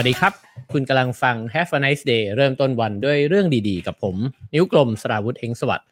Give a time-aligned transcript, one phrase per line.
[0.00, 0.34] สวัสดีครับ
[0.72, 4.16] คุณกำลังฟัง Have a nice day เริ่มต้นวันด้วยเรื่องดีๆ กับผม
[4.54, 5.88] นิ้วกลมสราวุธเองสวัสดิ์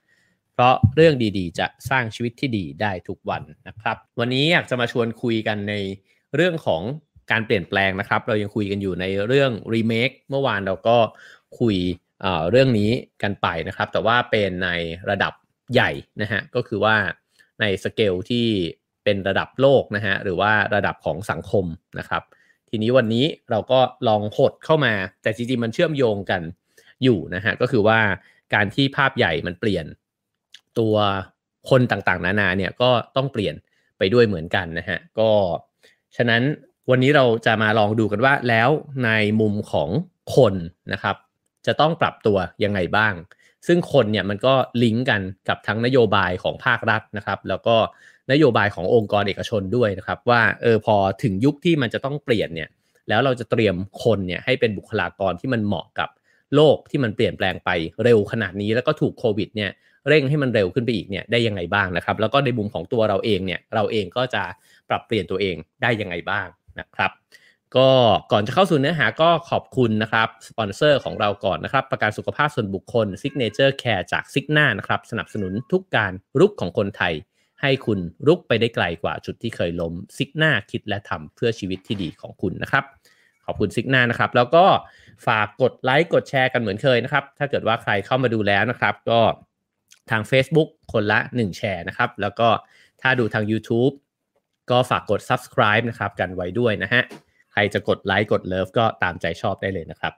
[0.54, 5.74] เพราะเรื่องดีๆ จะสร้างชีวิตที่ดีได้ทุกวันนะครับ วันนี้อยากจะมาชวนคุยกันใน
[6.36, 6.82] เรื่องของ
[7.30, 10.96] การเปลี่ยนแปลงนะครับ เรายังคุยกันอยู่ในเรื่อง remake เมื่อวานเราก็
[11.60, 11.76] คุย
[12.50, 12.90] เรื่องนี้
[13.22, 14.70] กันไปนะครับ แต่ว่าเป็นใน
[15.10, 15.32] ระดับ
[15.72, 15.90] ใหญ่
[16.22, 16.96] นะฮะก็คือว่า
[17.60, 18.46] ในสเกลที่
[19.04, 21.64] เป็นระดับโลกนะฮะหรือว่าระดับของสังคม
[22.00, 22.24] นะครับ
[22.70, 26.42] ทีนี้วันนี้เราก็ลองหดเข้ามา แต่จริงๆมันเชื่อมโยงกัน
[27.02, 28.00] อยู่นะฮะก็คือว่า
[28.54, 29.86] การที่ภาพใหญ่มันเปลี่ยน
[30.78, 30.94] ตัว
[31.70, 33.54] คนต่างๆ นานาเนี่ยก็ต้องเปลี่ยน
[33.98, 35.30] ไปด้วยเหมือนกันนะฮะก็
[36.16, 36.42] ฉะนั้น
[36.90, 38.70] วันนี้เราจะมาลองดูกันว่าแล้ว
[39.04, 39.10] ใน
[39.40, 39.88] มุมของ
[40.36, 40.54] คน
[40.92, 41.16] นะครับ
[41.66, 43.14] จะต้องปรับตัวยังไงบ้าง
[43.66, 47.76] ซึ่งคนเนี่ยมันก็ลิงก์กันกับทั้งนโยบายของภาครัฐนะครับ แล้วก็
[48.32, 52.68] นโยบายขององค์กรเอกชนด้วยนะครับว่าเออพอถึงยุคที่มันจะต้องเปลี่ยนเนี่ย
[53.08, 56.08] แล้วเราจะเตรียมคนเนี่ยให้เป็นบุคลากรที่มันเหมาะกับ
[56.54, 57.70] โลกที่มันเปลี่ยนแปลงไป
[58.04, 59.70] เร็วขนาดนี้แล้วก็ถูกโควิดเนี่ย
[60.08, 64.42] เร่งให้มันเร็วขึ้นไปอีกเนี่ยได้ยังไงบ้างนะครับ แล้วก็ในมุมของตัวเราเองเนี่ยเราเองก็จะ
[64.88, 66.46] ปรับเปลี่ยนตัวเองได้ยังไงบ้าง
[66.80, 67.10] นะครับ
[67.76, 67.88] ก็
[68.32, 77.14] ก่อนจะเข้าสู่เนื้อหาก็ขอบคุณนะครับสปอนเซอร์ของเราก่อนนะครับ ประกันสุขภาพส่วนบุคคล Signature Care จากซิกนานะครับสนับสนุนทุกการรุกของคนไทย
[77.62, 82.84] ให้คุณรุกไปได้ไกลกว่าจุดที่เคยล้มซิกนาคิดและทำเพื่อชีวิตที่ดีของคุณนะครับ
[83.46, 84.64] ขอบคุณซิกนานะครับ แล้วก็
[85.26, 89.20] ฝากกดไลค์กดแชร์กันเหมือนเคยนะครับ ถ้าเกิดว่าใครเข้ามาดูแล้วนะครับ ก็
[90.10, 92.48] ทาง Facebook คนละ 1 แชร์นะครับ แล้วก็
[93.02, 93.94] ถ้าดูทาง YouTube
[94.70, 97.02] ก็ฝากกด subscribe นะครับกันไว้ด้วยนะฮะ
[97.52, 100.14] ใครจะกดไลค์กดเลิฟก็ตามใจชอบได้เลยนะครับ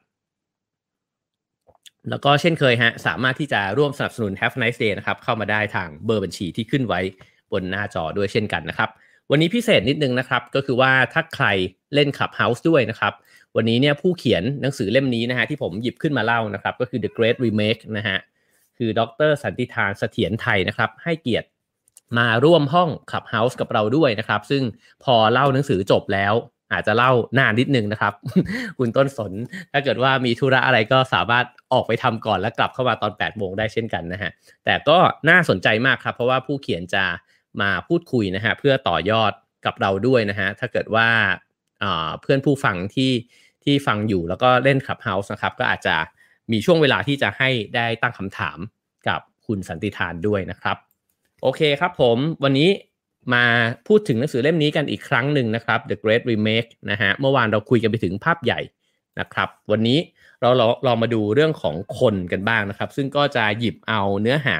[2.10, 7.00] แล้วก็เช่นเคยฮะ สามารถที่จะร่วมสนับสนุน Have a nice day นะครับ เข้ามาได้ทางเบอร์บัญชีที่ขึ้นไว้
[7.52, 8.90] บนหน้าจอด้วยเช่นกันนะครับ
[9.30, 11.46] วันนี้พิเศษนิดนึงนะครับก็คือว่าถ้าใคร
[11.94, 13.12] เล่น Clubhouse ด้วยนะครับ
[13.56, 18.18] วันนี้เนี่ยผู้เขียนหนังสือเล่มนี้นะฮะที่ผมหยิบขึ้นมาเล่านะครับ ก็คือ The Great Remake นะฮะ
[18.78, 21.48] คือดรสันติธานเสถียรไทยนะครับ ให้เกียรติ
[22.18, 24.62] มาร่วมห้อง Clubhouse กับเราด้วยนะครับ ซึ่ง
[25.04, 26.34] พอเล่าหนังสือจบแล้ว
[26.72, 28.12] อาจจะเล่านานนิดนึงนะครับ
[28.78, 29.32] คุณต้นสน
[29.72, 34.30] ถ้าเกิดว่ามีธุระอะไรก็สามารถออกไปทำก่อนแล้วกลับเข้ามาตอน8โมงได้เช่นกันนะฮะ
[34.64, 37.04] แต่ก็น่าสนใจมากครับ เพราะว่าผู้เขียนจะ
[37.60, 39.32] มาพูดคุยนะฮะเพื่อต่อยอด
[39.66, 41.08] กับเราด้วยนะฮะถ้าเกิดว่า
[42.20, 43.12] เพื่อนผู้ฟังที่
[43.64, 45.96] ที่ฟังอยู่แล้วก็เล่นขับเฮาส์นะครับ ก็อาจจะ
[46.52, 48.58] มีช่วงเวลาที่จะให้ได้ตั้งคำถาม
[49.08, 50.76] กับคุณสันติทานด้วยนะครับ
[51.42, 52.70] โอเคครับผมวันนี้
[53.34, 53.44] มา
[53.88, 58.60] พูดถึงหนังสือเล่มนี้กันอีกครั้งหนึ่งนะครับ The Great Remake นะฮะเมื่อวานเราคุยกันไปถึงภาพใหญ่
[59.20, 59.98] นะครับ วันนี้
[60.40, 60.50] เรา
[60.86, 64.56] ลองมาดูเรื่องของคนกันบ้างนะครับ ซึ่งก็จะหยิบเอาเนื้อหา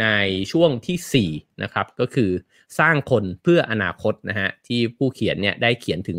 [0.00, 0.06] ใน
[0.52, 2.30] ช่วงที่4นะครับก็คือ
[2.78, 6.18] สร้างคนเพื่ออนาคตนะฮะที่ผู้เขียนเนี่ยได้เขียนถึง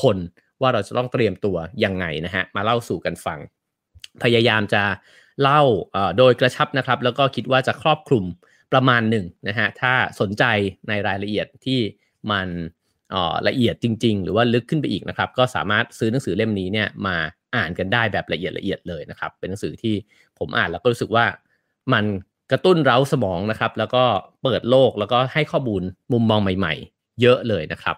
[0.00, 0.16] คน
[0.60, 3.38] ว่าเราจะต้องเตรียมตัวยังไงนะฮะมาเล่าสู่กันฟัง
[4.22, 4.82] พยายามจะ
[5.42, 5.62] เล่า
[6.18, 8.24] โดยกระชับนะครับ แล้วก็คิดว่าจะครอบคลุม
[8.72, 10.44] ประมาณหนึ่งนะฮะถ้าสนใจ
[10.88, 11.80] ในรายละเอียดที่
[12.30, 12.48] มัน
[13.48, 17.16] ละเอียดจริง ๆ หรือว่าลึกขึ้นไปอีกนะครับ ก็สามารถซื้อหนังสือเล่มนี้เนี่ยมา
[17.56, 19.94] อ่านกันได้แบบละเอียดละเอียดเลยนะครับ เป็นหนังสือที่
[20.38, 21.26] ผมอ่านแล้วก็รู้สึกว่า
[21.92, 22.04] มัน
[22.50, 24.04] กระตุ้นเร้าสมองนะครับ แล้วก็
[24.42, 25.82] เปิดโลกแล้วก็ให้ข้อมูล
[26.12, 27.96] มุมมองใหม่ ๆ เยอะเลยนะครับ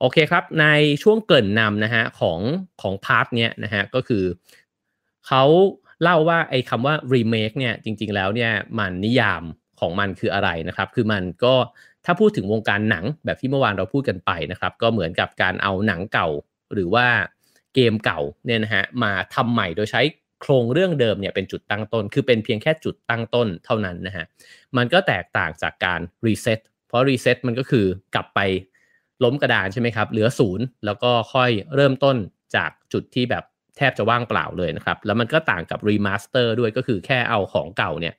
[0.00, 0.66] โอเคครับ ใน
[1.02, 2.40] ช่วงเกินนำนะฮะของ
[2.82, 4.24] ของ part เนี้ยนะฮะก็คือ
[5.26, 5.44] เขา
[6.02, 9.42] เล่าว่าไอ้คำว่า remake เนี่ยจริง ๆ แล้วเนี่ยมันนิยาม
[9.80, 11.54] ของมันคืออะไรนะครับ คือมันก็
[12.04, 16.28] ถ้าพูดถึงวงการหนังแบบที่เมื่อวานเราพูดกันไปนะครับ ก็เหมือนกับการเอาหนังเก่า
[16.74, 17.06] หรือว่า
[17.74, 20.02] เกมเก่าเนี่ยนะฮะมาทำใหม่โดยใช้
[20.40, 24.24] โครงเรื่องเดิมเนี่ยเป็นจุดตั้งต้น คือเป็นเพียงแค่จุดตั้งต้นเท่านั้นนะฮะ
[24.76, 28.40] มันก็แตกต่างจากการ reset เพราะ reset มันก็คือกลับไป
[29.24, 32.16] ล้มกระดานใช่ไหมครับ เหลือศูนย์แล้วก็ค่อยเริ่มต้น
[32.56, 33.44] จากจุดที่แบบ
[33.76, 38.14] แทบจะว่างเปล่าเลยนะครับ แล้วมันก็ต่างกับ remaster ด้วยก็คือแค่เอาของเก่าเนี่ย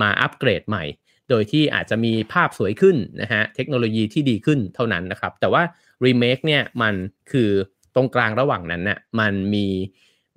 [0.00, 0.84] มาอัปเกรดใหม่
[1.30, 5.62] โดยที่อาจจะมีภาพสวยขึ้นนะฮะ เทคโนโลยีที่ดีขึ้นเท่านั้นนะครับ แต่ว่า
[6.06, 6.94] รีเมคเนี่ยมัน
[7.32, 7.50] คือ
[7.94, 9.66] ตรงกลางระหว่างนั้นน่ะมันมี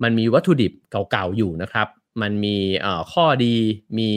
[0.02, 1.88] มันมีวัตถุดิบเก่าๆอยู่นะครับ
[2.22, 2.56] มันมี
[3.12, 3.54] ข้อดี
[3.98, 4.10] มี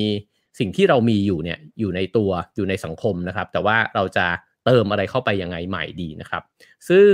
[0.59, 4.25] สิ่งที่เรามีอยู่เนี่ยอยู่ในตัวอยู่ในสังคมนะครับ แต่ว่าเราจะ
[4.65, 6.43] เติมอะไรเข้าไปยังไงใหม่ดีนะครับ
[6.89, 7.13] ซึ่ง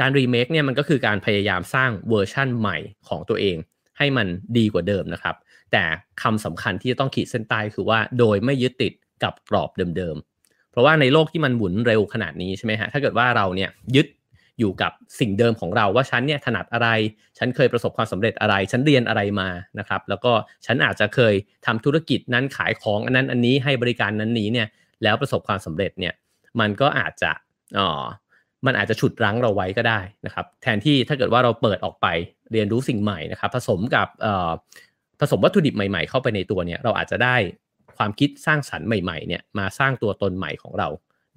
[0.00, 2.76] การรีเมคเนี่ยมันก็คือการพยายามสร้างเวอร์ชั่นใหม่
[3.08, 3.56] ของตัวเอง
[3.98, 4.26] ให้มัน
[4.56, 5.36] ดีกว่าเดิมนะครับ
[5.72, 5.82] แต่
[6.22, 8.92] คำสำคัญที่จะต้องขีดเส้นใต้คือว่าโดยไม่ยึดติด
[9.22, 14.06] กับกรอบเดิมๆ เพราะว่าในโลกที่มันหมุนเร็วขนาดนี้ใช่ไหมฮะถ้าเกิดว่าเราเนี่ยยึด
[14.60, 16.88] อยู่กับสิ่งเดิมของเราว่าฉันเนี่ยถนัดอะไร
[17.38, 19.48] ฉันเคยประสบความสำเร็จอะไร ฉันเรียนอะไรมา
[19.78, 20.32] นะครับ แล้วก็
[20.66, 21.34] ฉันอาจจะเคย
[21.66, 24.68] ทำธุรกิจนั้นขายของอันนั้นอันนี้ให้บริการนั้นนี้เนี่ย
[25.02, 26.14] แล้วประสบความสำเร็จเนี่ย
[26.60, 27.30] มันก็อาจจะ
[27.78, 27.88] อ๋อ
[28.66, 32.06] มันอาจจะฉุดรั้งเราไว้ก็ได้นะครับ แทนที่ถ้าเกิดว่าเราเปิดออกไป
[32.52, 34.08] เรียนรู้สิ่งใหม่นะครับ ผสมกับ
[35.20, 37.36] ผสมวัตถุดิบใหม่ ๆ เข้าไปในตัวเนี่ยเราอาจจะได้
[37.96, 40.88] ความคิดสร้างสรรค์ใหม่ๆเนี่ยมาสร้างตัวตนใหม่ของเรา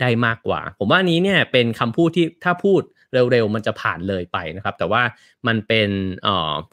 [0.02, 2.81] ได้มากกว่า ผมว่านี้เนี่ยเป็นคำพูดที่ถ้าพูด
[3.31, 5.01] เร็วๆ มันจะผ่านเลยไปนะครับ แต่ว่า
[5.48, 5.89] มันเป็น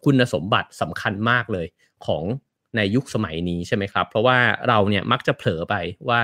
[0.05, 1.67] คุณสมบัติสำคัญมากเลย
[2.07, 2.25] ของ
[2.77, 4.39] ในยุคสมัยนี้ใช่ไหมครับ เพราะว่า
[4.69, 5.75] เราเนี่ยมักจะเผลอไป
[6.09, 6.21] ว่า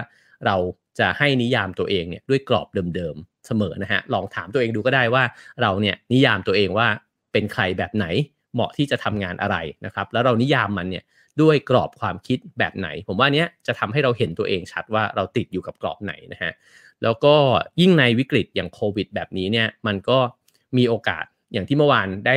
[0.46, 0.56] เรา
[0.98, 5.24] จะให้นิยามตัวเองเนี่ยด้วยกรอบเดิมๆเสมอนะฮะลองถามตัวเองดูก็ได้ว่า
[5.62, 6.88] เราเนี่ยนิยามตัวเองว่า
[7.32, 8.06] เป็นใครแบบไหน
[8.54, 11.04] เหมาะที่จะทำงานอะไรนะครับ แล้วเรานิยามมันเนี่ย
[11.42, 16.52] ด้วยกรอบความคิดแบบไหน ผมว่าเนี้ยจะทำให้เราเห็นตัวเองชัดว่าเราติดอยู่กับกรอบไหนนะฮะ
[17.02, 17.34] แล้วก็
[17.80, 20.18] ยิ่งในวิกฤตอย่างโควิด แบบนี้เนี่ยมันก็
[20.76, 22.36] มีโอกาสอย่างที่เมื่อวานได้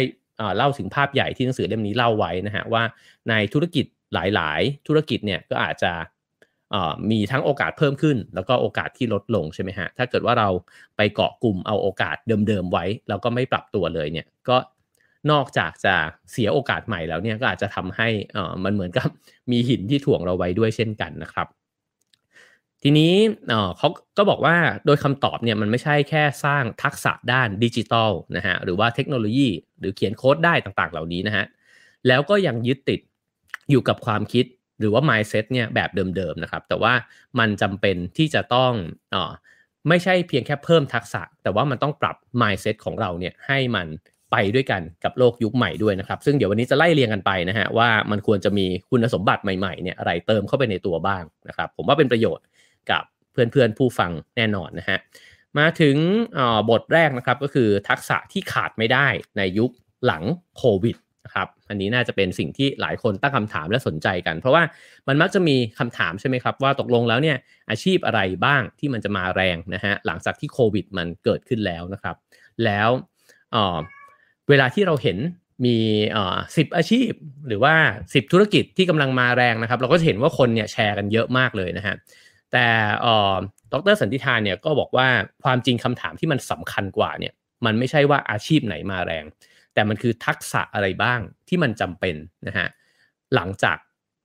[0.57, 2.83] เล่าถึงภาพใหญ่ที่หนังสือเล่มนี้เล่าไว้นะฮะว่า
[3.29, 5.91] ในธุรกิจหลาย ๆ ธุรกิจเนี่ยก็อาจจะ
[7.11, 10.50] มีทั้งโอกาสเพิ่มขึ้น แล้วก็โอกาสที่ลดลงใช่ไหมฮะถ้าเกิดว่าเรา
[10.97, 12.15] ไปเกาะกลุ่มเอาโอกาส
[12.47, 14.57] เดิม ๆ ไว้ แล้วก็ไม่ปรับตัวเลยเนี่ยก็
[15.31, 15.95] นอกจากจะ
[16.31, 19.07] เสียโอกาสใหม่แล้วเนี่ยก็อาจจะทำให้อ่มันเหมือนกับ
[19.51, 21.47] มีหินที่ถ่วงเราไว้ด้วยเช่นกันนะครับ
[22.83, 23.13] ทีนี้
[23.77, 24.55] เขาก็บอกว่า
[24.85, 29.49] โดยคำตอบเนี่ยมันไม่ใช่แค่สร้างทักษะด้านดิจิทัลนะฮะหรือว่าเทคโนโลยี
[29.79, 31.45] หรือเขียนโค้ดได้ต่างๆ เหล่านี้นะฮะ
[32.07, 32.99] แล้วก็ยังยึดติด
[33.69, 34.45] อยู่กับความคิด
[34.79, 36.93] หรือว่า mindset เนี่ยแบบเดิมๆนะครับ แต่ว่า
[37.39, 38.71] มันจำเป็นที่จะต้อง
[39.13, 39.15] อ
[39.89, 43.87] ไม่ใช่เพียงแค่เพิ่มทักษะ แต่ว่ามันต้องปรับ mindset ของเราเนี่ยให้มัน
[44.31, 52.45] ไปด้วยกันกับโลกยุคใหม่ด้วยนะครับ ซึ่งเดี๋ยววันนี้จะไล่เรียงกันไปนะฮะว่ามันควรจะมีคุณสมบัติใหม่ๆเนี่ยอะไรเติมเข้าไปในตัวบ้างนะครับ ผมว่าเป็นประโยชน์
[52.91, 55.00] กับเพื่อนๆผู้ฟังแน่นอนนะฮะ
[55.59, 55.95] มาถึง
[56.69, 59.07] บทแรกนะครับก็คือทักษะที่ขาดไม่ได้
[59.38, 59.71] ในยุค
[60.06, 60.24] หลัง
[60.57, 64.63] โควิดนะครับอันนี้น่าจะเป็นสิ่งที่หลายคนตั้งคำถามและสนใจกัน เพราะว่า
[65.07, 67.38] มันมักจะมีคำถามใช่ไหมครับ ว่าตกลงแล้วเนี่ย
[67.69, 72.15] อาชีพอะไรบ้างที่มันจะมาแรงนะฮะหลังจากที่โควิดมันเกิดขึ้นแล้วนะครับ
[72.65, 72.89] แล้ว
[74.50, 75.18] เวลาที่เราเห็น
[75.65, 75.77] มี
[76.57, 77.12] สิบอาชีพ
[77.47, 81.95] หรือว่า 10 ธุรกิจที่กำลังมาแรงนะครับ เราก็จะเห็นว่าคนเนี่ยแชร์กันเยอะมากเลยนะฮะ
[82.53, 82.67] แต่
[83.73, 85.07] ดรสันติธานเนี่ยก็บอกว่า
[85.43, 87.33] ความจริงคำถามที่มันสำคัญกว่าเนี่ย
[87.65, 89.25] มันไม่ใช่ว่าอาชีพไหนมาแรง
[89.73, 92.15] แต่มันคือทักษะอะไรบ้างที่มันจำเป็น
[92.47, 92.67] นะฮะ
[93.35, 93.77] หลังจาก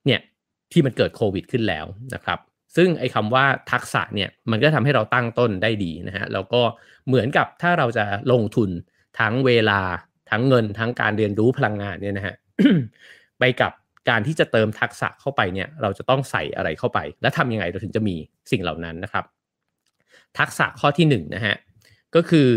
[0.07, 0.21] เนี่ย
[0.73, 2.39] ที่มันเกิดโควิดขึ้นแล้วนะครับ
[2.77, 6.63] ซึ่งไอ้คำว่าทักษะเนี่ยมันก็ทำให้เราตั้งต้นได้ดีนะฮะแล้วก็
[7.07, 8.71] เหมือนกับถ้าเราจะลงทุน
[9.19, 9.81] ทั้งเวลา
[10.31, 12.35] ทั้งเงินทั้งการเรียนรู้พลังงานเนี่ยนะฮะ
[13.39, 13.73] ไปกับ
[14.09, 18.17] การที่จะเติมทักษะเข้าไปเนี่ยเราจะต้องใส่อะไรเข้าไป และทำยังไงเราถึงจะมี
[18.51, 19.25] สิ่งเหล่านั้นนะครับ
[20.39, 21.57] ทักษะข้อที่1นนะฮะ
[22.15, 22.51] ก็คือ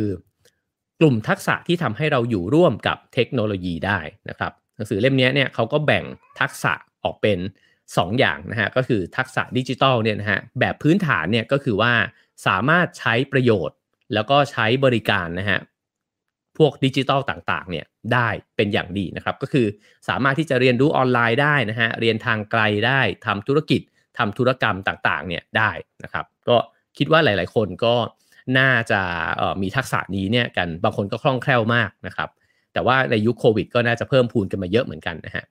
[1.00, 4.00] กลุ่มทักษะที่ทำให้เราอยู่ร่วมกับเทคโนโลยีได้
[4.30, 6.06] นะครับหนังสือเล่มนี้เนี่ยเขาก็แบ่ง
[6.40, 6.74] ทักษะ
[7.04, 7.40] ออกเป็น
[7.80, 11.94] 2 อย่างนะฮะก็คือทักษะดิจิทัลเนี่ยนะฮะแบบพื้นฐานเนี่ยก็คือว่า
[12.48, 13.78] สามารถใช้ประโยชน์
[14.14, 15.60] แล้วก็ใช้บริการนะฮะ
[16.58, 19.68] พวกดิจิทัลต่างๆเนี่ยได้เป็นอย่างดีนะครับ ก็คือ
[20.08, 23.82] สามารถที่จะเรียนรู้ออนไลน์ได้นะฮะเรียนทางไกลได้ทำธุรกิจ
[24.18, 25.72] ทำธุรกรรมต่างๆเนี่ยได้
[26.04, 26.58] นะครับ ก็
[26.98, 27.96] คิดว่าหลายๆ คนก็
[28.58, 29.02] น่าจะ
[29.62, 32.30] มีทักษะนี้เนี่ยกันบางคนก็คล่องแคล่วมากนะครับ
[32.74, 35.44] แต่ว่าในยุคโควิดก็น่าจะเพิ่มพูนกันมาเยอะเหมือนกันนะฮะ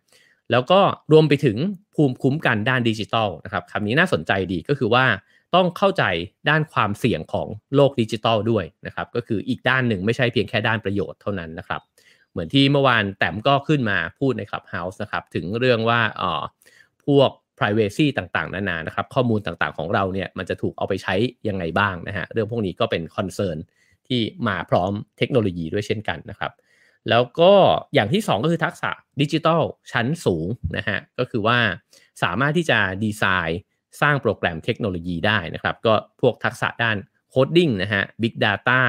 [0.50, 0.80] แล้วก็
[1.12, 1.56] รวมไปถึง
[1.94, 5.04] ภูมิคุ้มกันด้านดิจิทัลนะครับคำนี้น่าสนใจดีก็คือว่า
[5.56, 6.04] ต้องเข้าใจ
[6.50, 11.80] ด้านความเสี่ยงของโลกดิจิทัลด้วยนะครับก็คืออีกด้านหนึ่งไม่ใช่เพียงแค่ด้านประโยชน์เท่านั้นนะครับ
[12.32, 16.42] เหมือนที่เมื่อวานแต้มก็ขึ้นมาพูดใน Clubhouse นะครับถึงเรื่องว่าอ๋อ
[17.06, 21.14] พวก privacy ต่างๆ นานานะครับข้อมูลต่างๆของเราเนี่ยมันจะถูกเอาไปใช้
[21.48, 23.56] ยังไงบ้างนะฮะเรื่องพวกนี้ก็เป็นคอนเซิร์น
[24.08, 26.52] ที่มาพร้อมเทคโนโลยีด้วยเช่นกันนะครับ
[27.10, 27.52] แล้วก็
[27.94, 30.46] อย่างที่ 2 ก็คือทักษะดิจิทัลชั้นสูง
[30.76, 31.58] นะฮะก็คือว่า
[32.22, 33.60] สามารถที่จะดีไซน์
[34.00, 36.96] สร้างโปรแกรมเทคโนโลยีได้นะครับ ก็พวกทักษะด้าน
[37.30, 38.80] coding นะฮะ Big Data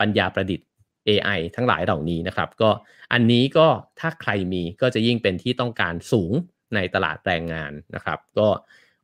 [0.00, 0.66] ปัญญาประดิษฐ์
[1.08, 2.70] AI ทั้งหลายเหล่านี้นะครับ ก็
[3.12, 3.66] อันนี้ก็
[4.00, 6.32] ถ้าใครมีก็จะยิ่งเป็นที่ต้องการสูง
[6.74, 8.48] ในตลาดแรงงานนะครับ ก็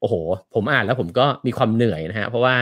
[0.00, 0.14] โอ้โห
[0.54, 2.56] ผมอ่านแล้วผมก็มีความเหนื่อยนะฮะ เพราะว่า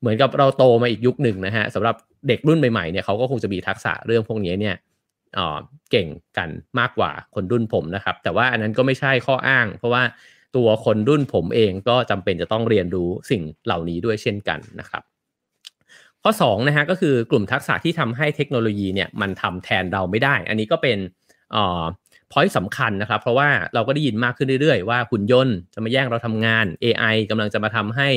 [0.00, 1.96] เหมือนกับเราโตมาอีกยุคหนึ่งนะฮะสำหรับ
[2.28, 4.76] เด็กรุ่นใหม่ๆเนี่ยเขาก็คงจะมีทักษะเรื่องพวกนี้เนี่ย
[5.90, 6.48] เก่งกัน
[6.78, 10.02] มากกว่าคนรุ่นผมนะครับ แต่ว่าอันนั้นก็ไม่ใช่ข้ออ้าง เพราะว่า
[10.56, 15.02] ตัวคนรุ่นผมเองก็จำเป็นจะต้องเรียนรู้สิ่งเหล่านี้ด้วยเช่นกันนะครับ
[16.22, 20.98] ข้อ2นะฮะก็คือกลุ่มทักษะที่ทำให้เทคโนโลยีเนี่ยมันทำแทนเราไม่ได้ อันนี้ก็เป็น
[22.32, 28.08] พอยต์สำคัญนะครับ เพราะว่าเราก็ได้ยินมากขึ้นเรื่อยๆ ว่าหุ่นยนต์จะมาแย่งเราทำงาน AI กำลังจะมาทำให้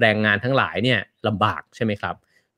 [0.00, 2.14] แรงงานทั้งหลายเนี่ยลำบากใช่ไหมครับ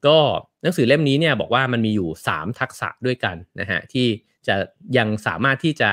[0.06, 0.18] ก็
[0.62, 4.06] หนังสือเล่มนี้เนี่ยบอกว่ามันมีอยู่ 3 ทักษะด้วยกันนะฮะที่
[4.46, 4.54] จะ
[4.96, 5.90] ยังสามารถที่จะ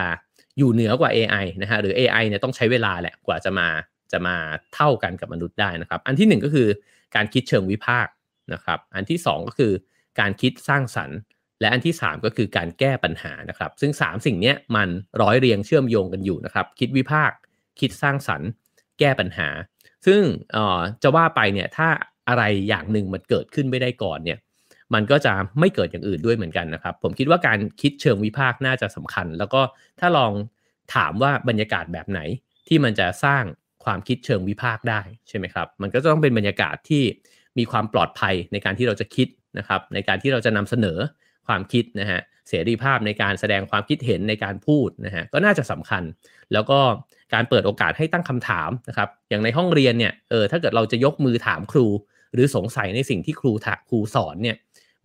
[0.58, 3.68] อยู่เหนือกว่า AI นะฮะหรือ AI เนี่ยต้องใช้เวลาแหละกว่าจะมา
[4.12, 4.36] จะมา
[4.76, 6.68] เท่ากันกับมนุษย์ได้นะครับ อันที่ 1 ก็คือ
[7.16, 8.14] การคิดเชิงวิพากษ์
[8.54, 9.72] นะครับ อันที่ 2 ก็คือ
[10.20, 11.18] การคิดสร้างสรรค์
[11.62, 14.90] และอันที่ 3 ก็คือการแก้ปัญหานะครับ ซึ่ง 3 สิ่งนี้มัน
[15.22, 17.38] ร้อยเรียงเชื่อมโยงกันอยู่นะครับ คิดวิพากษ์
[17.80, 18.50] คิดสร้างสรรค์
[19.00, 19.50] แก้ปัญหา
[20.06, 20.22] ซึ่ง
[21.04, 21.90] จะว่าไปเนี่ยถ้า
[22.30, 24.40] อะไรอย่างหนึ่งมันเกิดขึ้นไม่ได้ก่อนเนี่ย
[24.94, 29.62] มันก็จะไม่เกิดอย่างอื่นด้วยเหมือนกันนะครับ ผมคิดว่าการคิดเชิงวิพากษ์น่าจะสำคัญ แล้วก็
[30.00, 30.32] ถ้าลอง
[30.96, 32.20] ถามว่าบรรยากาศแบบไหน
[32.68, 33.44] ที่มันจะสร้าง
[33.86, 37.04] ความคิดเชิงวิพากษ์ได้ใช่ไหมครับ มันก็ต้องเป็นบรรยากาศที่
[37.58, 39.28] มีความปลอดภัยในการที่เราจะคิด
[39.58, 40.98] นะครับ ในการที่เราจะนำเสนอ
[41.48, 46.04] ความคิดนะฮะเสรีภาพในการแสดงความคิดเห็นในการพูดนะฮะก็น่าจะสำคัญ
[46.54, 46.80] แล้วก็
[47.34, 51.88] การเปิดโอกาสให้ตั้งคำถามนะครับ อย่างในห้องเรียนเนี่ยเออถ้าเกิดเราจะยกมือถามครู
[52.34, 53.52] หรือสงสัยในสิ่งที่ครู
[53.90, 54.58] ครูสอนเนี่ย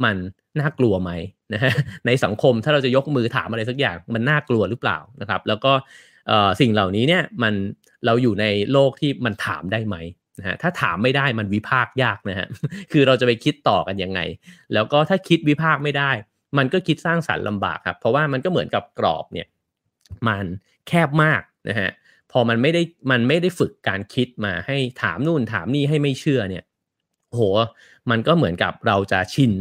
[0.05, 0.17] มัน
[0.61, 1.11] น่ากลัวไหม
[1.55, 1.73] นะฮะ
[2.07, 5.73] ในสังคมถ้าเราจะยกมือถามอะไรสักอย่างมันน่ากลัวหรือเปล่านะครับ แล้วก็
[6.61, 7.55] สิ่งเหล่านี้เนี่ยมัน
[8.07, 9.97] เราอยู่ในโลกที่มันถามได้ไหม
[10.39, 12.47] นะฮะถ้าถามไม่ได้มันวิพากษ์ยากนะฮะ
[12.93, 14.21] คือเราจะไปคิดต่อกันยังไง
[14.75, 16.11] แล้วก็ถ้าคิดวิพากษ์ไม่ได้
[16.59, 19.47] มันก็คิดสร้างสรรค์ลำบากครับ เพราะว่ามันก็เหมือนกับกรอบเนี่ย
[20.29, 20.47] มัน
[20.89, 21.91] แคบมากนะฮะ
[22.33, 26.65] พอมันไม่ได้มันไม่ได้ฝึกการคิดมาให้ถามนู่นถามนี่ให้ไม่เชื่อเนี่ย
[27.35, 27.43] โห
[28.11, 29.53] มันก็เหมือนกับเราจะชิน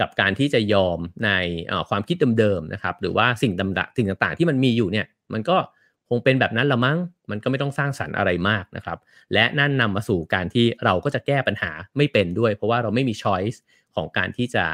[0.00, 1.30] กับการที่จะยอมใน
[1.88, 5.56] ความคิดเดิมๆนะครับ หรือว่าสิ่งต่างๆสิ่งต่างๆ ที่มันมีอยู่เนี่ย มันก็
[6.08, 6.98] คงเป็นแบบนั้นละมั้ง
[7.30, 8.98] มันก็ไม่ต้องสร้างสรรค์อะไรมากนะครับ
[9.32, 13.60] และนั่นนำมาสู่การที่เราก็จะแก้ปัญหาไม่เป็นด้วย เพราะว่าเราไม่มีช้อยส์
[13.94, 14.64] ของการที่จะ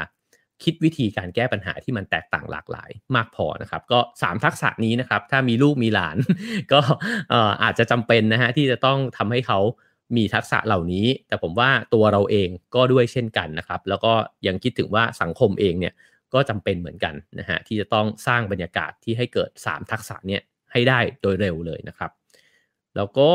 [0.63, 6.17] คิดวิธีการแก้ปัญหาที่มันแตกต่างหลากหลายมากพอนะครับ ก็ 3 ทักษะนี้นะครับ ถ้ามีลูกมีหลาน
[6.73, 6.79] ก็
[7.63, 9.59] อาจจะจำเป็นนะฮะที่จะต้องทำให้เขา
[10.15, 14.13] มีทักษะเหล่านี้ แต่ผมว่าตัวเราเองก็ด้วยเช่นกันนะครับ แล้วก็
[14.47, 15.93] ยังคิดถึงว่าสังคมเองเนี่ย
[16.33, 22.11] ก็จำเป็นเหมือนกันนะฮะที่จะต้องสร้างบรรยากาศที่ให้เกิด 3 ทักษะเนี่ยให้ได้โดยเร็วเลยนะครับ
[22.95, 23.31] แล้วก็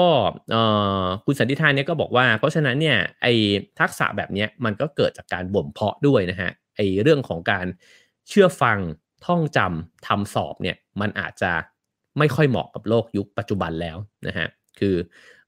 [1.25, 3.33] คุณสันติทานเนี่ยก็บอกว่า เพราะฉะนั้นเนี่ยไอ้
[3.81, 7.67] ทักษะแบบนี้มันก็เกิดจากการบ่มเพาะด้วยนะฮะไอ้เรื่องของการ
[8.29, 8.79] เชื่อฟัง
[9.27, 11.53] ท่องจำทำสอบเนี่ยมันอาจจะ
[12.19, 14.49] ไม่ค่อยเหมาะกับโลกยุคปัจจุบันแล้วนะฮะ
[14.81, 14.95] คือ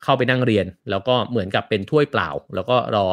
[0.02, 3.07] เข้าไปนั่งเรียน แล้วก็เหมือนกับเป็นถ้วยเปล่า แล้วก็รอ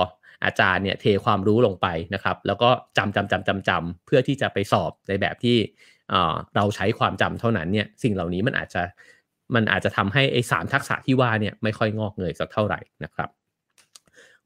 [0.46, 5.58] อาจารย์เนี่ยเทความรู้ลงไปนะครับ แล้วก็จำจำจำจำจำเพื่อที่จะไปสอบในแบบที่
[6.56, 8.84] เราใช้ความจำเท่านั้นเนี่ยสิ่งเหล่านี้มันอาจจะ
[9.56, 13.30] มันอาจจะทำให้ไอ้สามทักษะที่ว่าเนี่ยไม่ค่อยงอกเงยสักเท่าไหร่นะครับ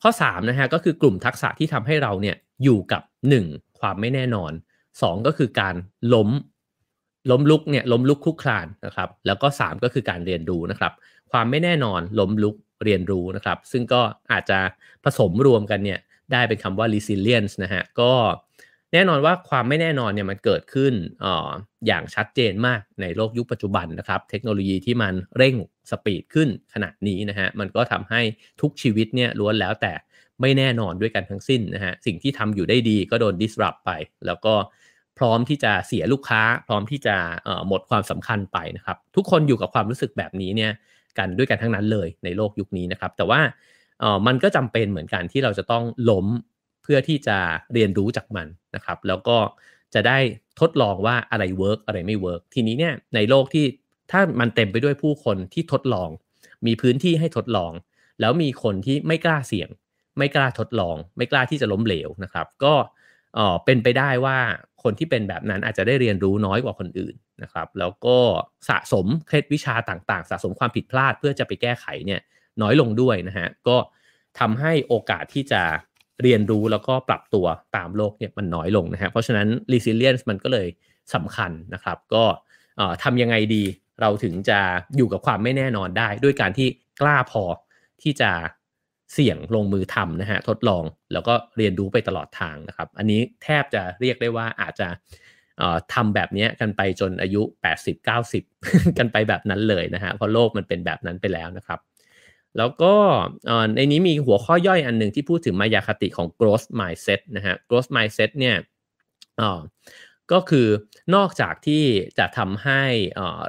[0.02, 3.02] ข้อ3นะฮะก็คือกลุ่มทักษะที่ทำให้เราเนี่ยอยู่กับ
[3.42, 4.52] 1 ความไม่แน่นอน
[4.90, 5.76] 2 ก็คือการ
[6.14, 6.30] ล้ม
[7.32, 10.94] ล้มลุกเนี่ยล้มลุกคุกคลานนะครับ แล้วก็ 3 ก็คือการเรียนรู้นะครับ
[11.32, 14.02] ความไม่แน่นอนล้มลุกเรียนรู้นะครับ ซึ่งก็
[14.32, 14.60] อาจจะ
[15.04, 16.00] ผสมรวมกันเนี่ย
[16.32, 18.14] ได้เป็นคำว่า resilience นะฮะก็
[18.94, 20.94] แน่นอนว่าความไม่แน่นอนเนี่ยมันเกิดขึ้น
[21.26, 21.28] อ
[21.88, 25.56] อย่างชัดเจนมากในโลกยุคปัจจุบันนะครับ เทคโนโลยีที่มันเร่ง
[25.92, 28.22] สปีดขึ้นขนาดนี้นะฮะมันก็ทำให้
[28.62, 29.94] ทุกชีวิตเนี่ยล้วนแล้วแต่
[30.42, 33.92] ไม่แน่นอนด้วยกันทั้งสิ้นนะฮะสิ่งที่ทำอยู่ได้ดีก็โดน disrupt ไป
[34.26, 34.54] แล้วก็
[35.18, 37.16] พร้อมที่จะเสียลูกค้า พร้อมที่จะ
[37.68, 40.72] หมดความสำคัญไปนะครับ ทุกคนอยู่กับความรู้สึกแบบนี้เนี่ย
[41.20, 43.42] กันด้วยกันทั้งนั้นเลยในโลกยุคนี้นะครับ แต่ว่า
[44.28, 46.28] มันก็จำเป็นเหมือนกันที่เราจะต้องล้ม
[46.84, 47.38] เพื่อที่จะ
[47.74, 49.38] เรียนรู้จากมันนะครับ แล้วก็
[49.94, 50.18] จะได้
[50.60, 53.66] ทดลองว่าอะไร work อะไรไม่ work ทีนี้เนี่ยในโลกที่
[54.12, 56.10] ถ้ามันเต็มไปด้วยผู้คนที่ทดลอง
[56.66, 57.72] มีพื้นที่ให้ทดลอง
[58.22, 59.70] แล้วมีคนที่ไม่กล้าเสี่ยง
[60.18, 62.74] ไม่กล้าทดลอง ไม่กล้าที่จะล้มเหลวนะครับ ก็
[63.66, 64.38] เป็นไปได้ว่า
[64.86, 68.18] คนที่เป็นแบบนั้นอาจจะได้เรียนรู้น้อยกว่าคนอื่นนะครับ แล้วก็
[68.70, 72.22] สะสมเคล็ดวิชาต่างๆ สะสมความผิดพลาดเพื่อจะไปแก้ไขเนี่ย
[72.62, 73.78] น้อยลงด้วยนะฮะก็
[74.40, 75.62] ทำให้โอกาสที่จะ
[76.22, 80.68] เรียนรู้แล้วก็ปรับตัวตามโลกเนี่ยมันน้อยลงนะฮะเพราะฉะนั้น resilience มันก็เลย
[81.14, 82.24] สำคัญนะครับ ก็
[83.04, 83.64] ทำยังไงดี
[84.02, 84.60] เราถึงจะ
[84.98, 86.68] อยู่กับความไม่แน่นอนได้ ด้วยการที่
[87.02, 87.44] กล้าพอ
[88.02, 88.32] ที่จะ
[89.14, 90.84] เสี่ยงลงมือทำนะฮะทดลอง
[91.14, 94.88] แล้วก็เรียนรู้ไปตลอดทางนะครับ อันนี้แทบจะเรียกได้ว่าอาจจะ
[95.94, 97.42] ทำแบบนี้กันไปจนอายุ
[98.20, 101.80] 80-90 กันไปแบบนั้นเลยนะฮะเพราะโลกมันเป็นแบบนั้นไปแล้วนะครับ
[102.58, 102.94] แล้วก็
[103.76, 108.56] ในนี้มีหัวข้อย่อยอันหนึ่งที่พูดถึงมายาคติของ growth mindset นะฮะ growth mindset เนี่ย
[110.32, 110.68] ก็คือ
[111.16, 111.84] นอกจากที่
[112.20, 112.84] จะทำให้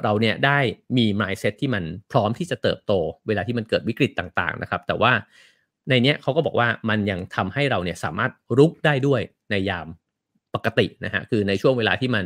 [0.03, 0.59] เราเนี่ยได้
[0.97, 2.93] มี mindset ที่มันพร้อมที่จะเติบโต
[3.27, 5.11] เวลาที่มันเกิดวิกฤตต่างๆนะครับ แต่ว่า
[5.89, 9.87] ในนี้เขาก็บอกว่ามันยังทำให้เราเนี่ยสามารถรุกได้ด้วยในยาม
[10.55, 12.25] ปกตินะฮะคือในช่วงเวลาที่มัน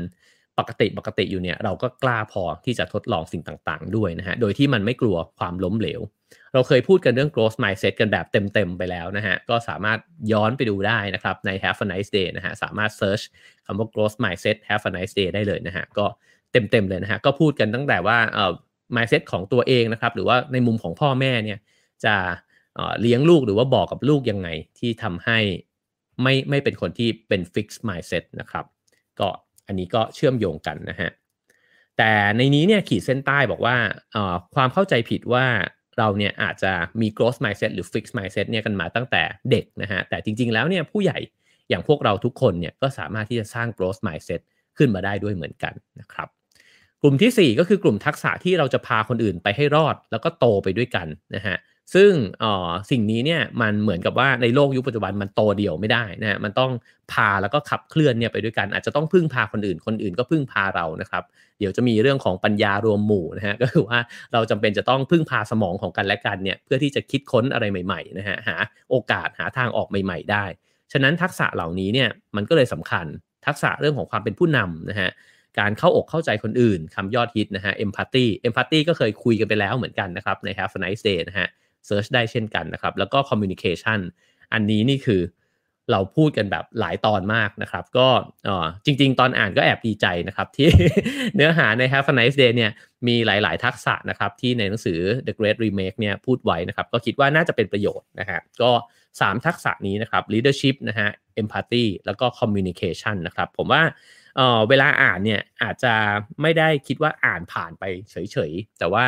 [0.60, 6.02] ปกติปกติอยู่เนี่ยเราก็กล้าพอที่จะทดลองสิ่งต่างๆ ด้วยนะฮะโดยที่มันไม่กลัวความล้มเหลว
[6.54, 10.00] เราเคยพูดกันเรื่อง growth mindset กันแบบเต็มๆไปแล้วนะฮะก็สามารถ
[10.32, 13.24] ย้อนไปดูได้นะครับใน have a nice day นะฮะสามารถ search
[13.66, 16.06] คำว่า growth mindset have a nice day ได้เลยนะฮะก็
[16.52, 18.52] เต็มๆเลยนะฮะก็พูดกันตั้งแต่ว่าเอ่อ
[18.96, 21.60] mindset ของตัวเองนะครับหรือว่าในมุมของพ่อแม่เนี่ย
[22.06, 22.16] จะ
[23.02, 24.48] เลี้ยงลูกหรือว่าบอกกับลูกยังไง
[24.80, 25.40] ที่ทำให้
[26.22, 28.66] ไม่ไม่เป็นคนที่เป็น fixed mindset นะครับ
[29.20, 29.30] ก็
[29.72, 31.10] อันนี้ก็เชื่อมโยงกันนะฮะ
[31.98, 33.76] แต่ในนี้เนี่ยขีดเส้นใต้บอกว่า
[34.56, 35.46] ความเข้าใจผิดว่า
[35.98, 41.18] เราเนี่ยอาจจะมี growth mindset หรือ fixed mindset เนี่ยกันมาตั้งแต่เด็กนะฮะแต่จริงๆแล้วเนี่ยผู้ใหญ่
[41.70, 44.42] อย่างพวกเราทุกคนเนี่ยก็สามารถที่จะสร้าง growth mindset
[44.78, 46.28] ขึ้นมาได้ด้วยเหมือนกันนะครับ
[47.02, 51.58] กลุ่มที่ 4 ก็คือกลุ่มทักษะที่เราจะพาคนอื่นไปให้รอด แล้วก็โตไปด้วยกันนะฮะ
[51.94, 52.12] ซึ่ง
[52.44, 56.72] อ๋อสิ่งนี้เนี่ยมันเหมือนกับว่าในโลกยุคปัจจุบันมันโตเดี่ยวไม่ได้นะมันต้อง
[57.12, 61.24] พาแล้วก็ขับเคลื่อนเนี่ยไปด้วยกัน อาจจะต้องพึ่งพาคนอื่นคนอื่นก็พึ่งพาเรานะครับ
[61.60, 64.00] เดี๋ยวจะมีเรื่องของปัญญารวมหมู่นะฮะก็คือว่า
[64.34, 68.56] เราจำเป็นจะต้องพึ่งพาสมองของกันและกันเนี่ยเพื่อที่จะคิดค้นอะไรใหม่ๆนะฮะหา
[68.90, 70.46] โอกาสหาทางออกใหม่ ๆ ได้
[70.92, 73.06] ฉะนั้นทักษะเหล่านี้เนี่ยมันก็เลยสำคัญ
[73.48, 75.10] ทักษะเรื่องของความเป็นผู้นำนะฮะ
[75.60, 81.48] การเข้าอกเข้าใจคนอื่นคำยอดฮิตนะฮะ empathy empathy ก็เคยคุยกันไปแล้วเหมือนกันนะครับใน Have a nice day นะฮะ
[81.86, 84.00] เซิร์ชได้เช่นกันนะครับ แล้วก็ communication
[84.54, 85.22] อันนี้นี่คือ
[85.92, 88.08] เราพูดกันแบบหลายตอนมากนะครับ ก็
[88.86, 90.68] จริง ๆ ตอนอ่านก็แอบดีใจนะครับ ที่
[91.36, 92.72] เนื้อหาใน Have a nice day เนี่ย
[93.08, 98.72] มีหลาย ๆ ทักษะนะครับที่ในหนังสือ The Great Remake เนี่ยพูดไว้นะครับ ก็คิดว่าน่าจะเป็นประโยชน์นะฮะก็
[99.10, 101.10] 3 ทักษะนี้นะครับ leadership นะฮะ
[101.42, 103.82] empathy แล้วก็ communication นะครับ ผมว่า
[104.36, 105.94] เเวลาอ่านเนี่ยอาจจะ
[106.42, 109.06] ไม่ได้คิดว่าอ่านผ่านไปเฉย ๆ แต่ว่า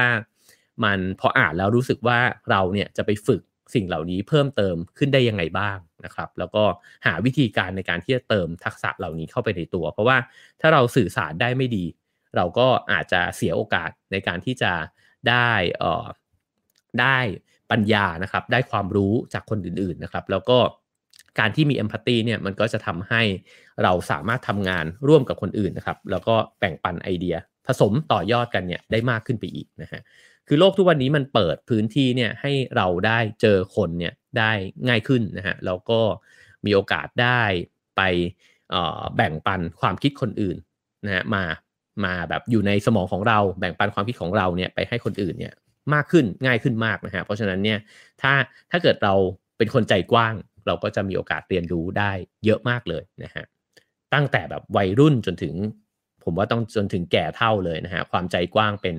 [0.84, 3.42] มันพออ่านแล้วรู้สึกว่าเราเนี่ยจะไปฝึก
[3.74, 6.64] สิ่งเหล่านี้เพิ่มเติมขึ้นได้ยังไงบ้างนะครับ แล้วก็
[7.06, 10.18] หาวิธีการในการที่จะเติมทักษะเหล่านี้เข้าไปในตัว เพราะว่า
[10.62, 11.86] ถ้าเราสื่อสารได้ไม่ดี
[12.36, 14.72] เราก็อาจจะเสียโอกาสในการที่จะ
[15.30, 16.06] ได้เอ่อ
[17.02, 17.18] ได้
[17.72, 20.58] ปัญญานะครับ ได้ความรู้จากคนอื่นๆนะครับ แล้วก็
[21.40, 23.22] การที่มีเอมพัตตีเนี่ยมันก็จะทำให้
[23.84, 27.36] เราสามารถทำงานร่วมกับคนอื่นนะครับ แล้วก็แบ่งปันไอเดีย
[27.68, 30.02] ผสมต่อยอดกันเนี่ยได้มากขึ้นไปอีกนะฮะ
[30.48, 34.52] คือโลกทุกวันนี้มันเปิดพื้นที่เนี่ยให้เราได้เจอคนเนี่ยได้
[34.88, 36.00] ง่ายขึ้นนะฮะแล้วก็
[36.66, 37.44] มีโอกาสได้
[37.98, 38.02] ไป
[39.16, 40.58] แบ่งปันความคิดคนอื่น
[41.06, 41.44] นะฮะมา
[42.06, 45.54] มาแบบอยู่ในสมองของเราแบ่งปันความคิดของเราเนี่ยไปให้คนอื่นเนี่ย
[45.94, 47.80] มากขึ้นง่ายขึ้นมากนะฮะเพราะฉะนั้นเนี่ย
[48.22, 48.34] ถ้า
[48.72, 49.14] ถ้าเกิดเรา
[49.58, 50.36] เป็นคนใจกว้าง
[50.68, 52.12] เราก็จะมีโอกาสเรียนรู้ได้
[52.46, 53.46] เยอะมากเลยนะฮะ
[54.14, 55.54] ตั้งแต่แบบวัยรุ่นจนถึง
[56.24, 58.96] ผมว่าต้องจนถึงแก่เท่าเลยนะฮะความใจกว้างเป็น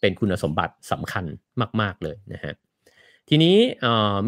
[0.00, 1.24] เป็นคุณสมบัติสำคัญ
[1.80, 2.54] มาก ๆเลยนะฮะ
[3.28, 3.56] ทีนี้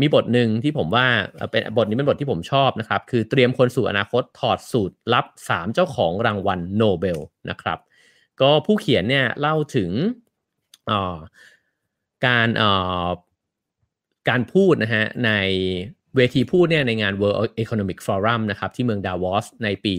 [0.00, 1.06] มีบทหนึ่งที่ผมว่า
[1.50, 7.18] เป็นบทนี้เป็นบทที่ผมชอบนะครับ คือเตรียมคนสู่อนาคตถอดสูตรลับ 3 เจ้าของรางวัลโนเบล
[7.50, 7.78] นะครับ
[8.40, 9.90] ก็ผู้เขียนเนี่ยเล่าถึง
[12.26, 12.48] การ
[14.28, 15.32] การพูดนะฮะใน
[16.16, 19.92] เวทีพูดเนี่ยในงาน World Economic Forum นะครับที่เมืองดาวอสในปี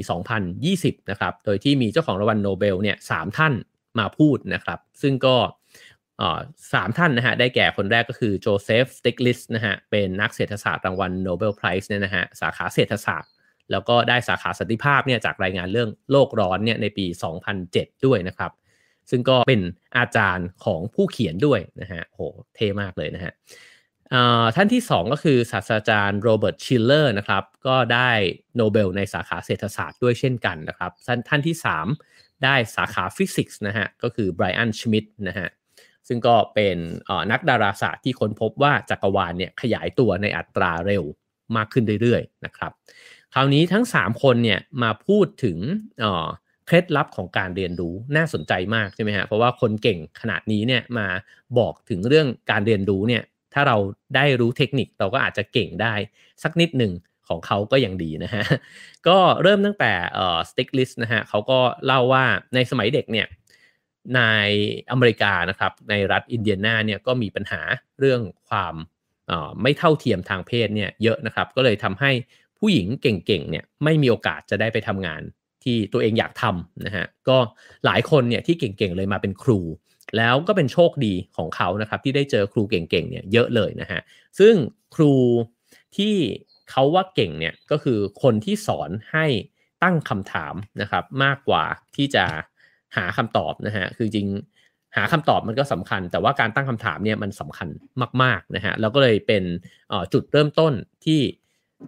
[0.52, 3.54] 2020 นะครับ โดยที่มีเจ้าของรางวัลโนเบลเนี่ยสามท่าน
[4.00, 5.36] มาพูดนะครับ ซึ่งก็
[6.74, 13.32] สามท่านนะฮะได้แก่คนแรกก็คือโจเซฟสติกลิสนะฮะเป็นนักเศรษฐศาสตร์รางวัล Nobel Prize เนี่ยนะฮะสาขาเศรษฐศาสตร์
[13.72, 17.06] แล้วก็ได้สาขาสันติภาพเนี่ยจากรายงานเรื่องโลกร้อนเนี่ยในปี
[17.56, 18.52] 2007 ด้วยนะครับ
[19.10, 19.62] ซึ่งก็เป็น
[19.98, 22.22] อาจารย์ของผู้เขียนด้วยนะฮะโห
[22.56, 23.34] เท่มากเลยนะฮะ
[24.56, 28.12] ท่านที่ 2 ก็คือศาสตราจารย์โรเบิร์ตชิลเลอร์นะครับก็ได้
[28.58, 31.56] โนเบลในสาขาเศรษฐศาสตร์ด้วยเช่นกันนะครับ ท่านท่านที่
[32.00, 35.48] 3 ได้สาขาฟิสิกส์นะฮะก็คือไบรอันชมิดนะฮะ
[36.08, 36.78] ซึ่งก็เป็น
[37.32, 41.04] นักดาราศาสตร์ที่ค้นพบว่าจักรวาลเนี่ยขยายตัวในอัตราเร็ว
[41.56, 42.72] มากขึ้นเรื่อยๆนะครับ
[43.34, 45.58] คราวนี้ทั้ง 3 คนเนี่ยมาพูดถึง
[46.68, 51.08] เคล็ดลับของการเรียนรู้น่าสนใจมากใช่ไหมฮะเพราะว่าคนเก่งขนาดนี้เนี่ยมา
[51.58, 53.78] บอกถึงเรื่องการเรียนรู้เนี่ยถ้าเรา
[54.16, 55.94] ได้รู้เทคนิคเราก็อาจจะเก่งได้
[56.44, 56.94] สักนิดหนึ่ง
[57.30, 58.44] ของเขาก็ยังดีนะฮะ
[59.08, 62.24] ก็เริ่มตั้งแต่เอ่อสติ๊กลิสนะฮะเขาก็เล่าว่า
[62.56, 63.28] ในสมัยเด็กเนี่ย
[64.16, 64.22] ใน
[64.92, 67.62] อเมริกานะครับในรัฐอินเดียนาเนี่ยก็มีปัญหา
[68.00, 68.76] เรื่องความ
[69.62, 72.12] ไม่เท่าเทียมทางเพศเนี่ยเยอะนะครับ ก็เลยทำให้
[72.60, 75.22] ผู้หญิงเก่งๆเนี่ยไม่มีโอกาสจะได้ไปทำงาน
[75.64, 77.38] ที่ตัวเองอยากทำนะฮะก็
[77.86, 79.60] หลายคนเนี่ยที่เก่งๆเลยมาเป็นครู
[80.18, 84.02] แล้วก็เป็นโชคดีของเขานะครับที่ได้เจอครูเก่งๆเนี่ยเยอะเลยนะฮะ
[84.40, 84.54] ซึ่ง
[84.96, 85.14] ครู
[85.98, 86.16] ที่
[86.72, 89.26] เขาว่าเก่งเนี่ยก็คือคนที่สอนให้
[89.84, 91.64] ตั้งคำถามนะครับมากกว่า
[91.96, 92.26] ที่จะ
[92.98, 94.28] หาคำตอบนะฮะคือจริง
[94.96, 97.68] หาคำตอบมันก็สำคัญ แต่ว่าการตั้งคำถามเนี่ยมันสำคัญ
[98.24, 99.44] มากๆนะฮะแล้วก็เลยเป็น
[100.14, 100.74] จุดเริ่มต้น
[101.06, 101.20] ที่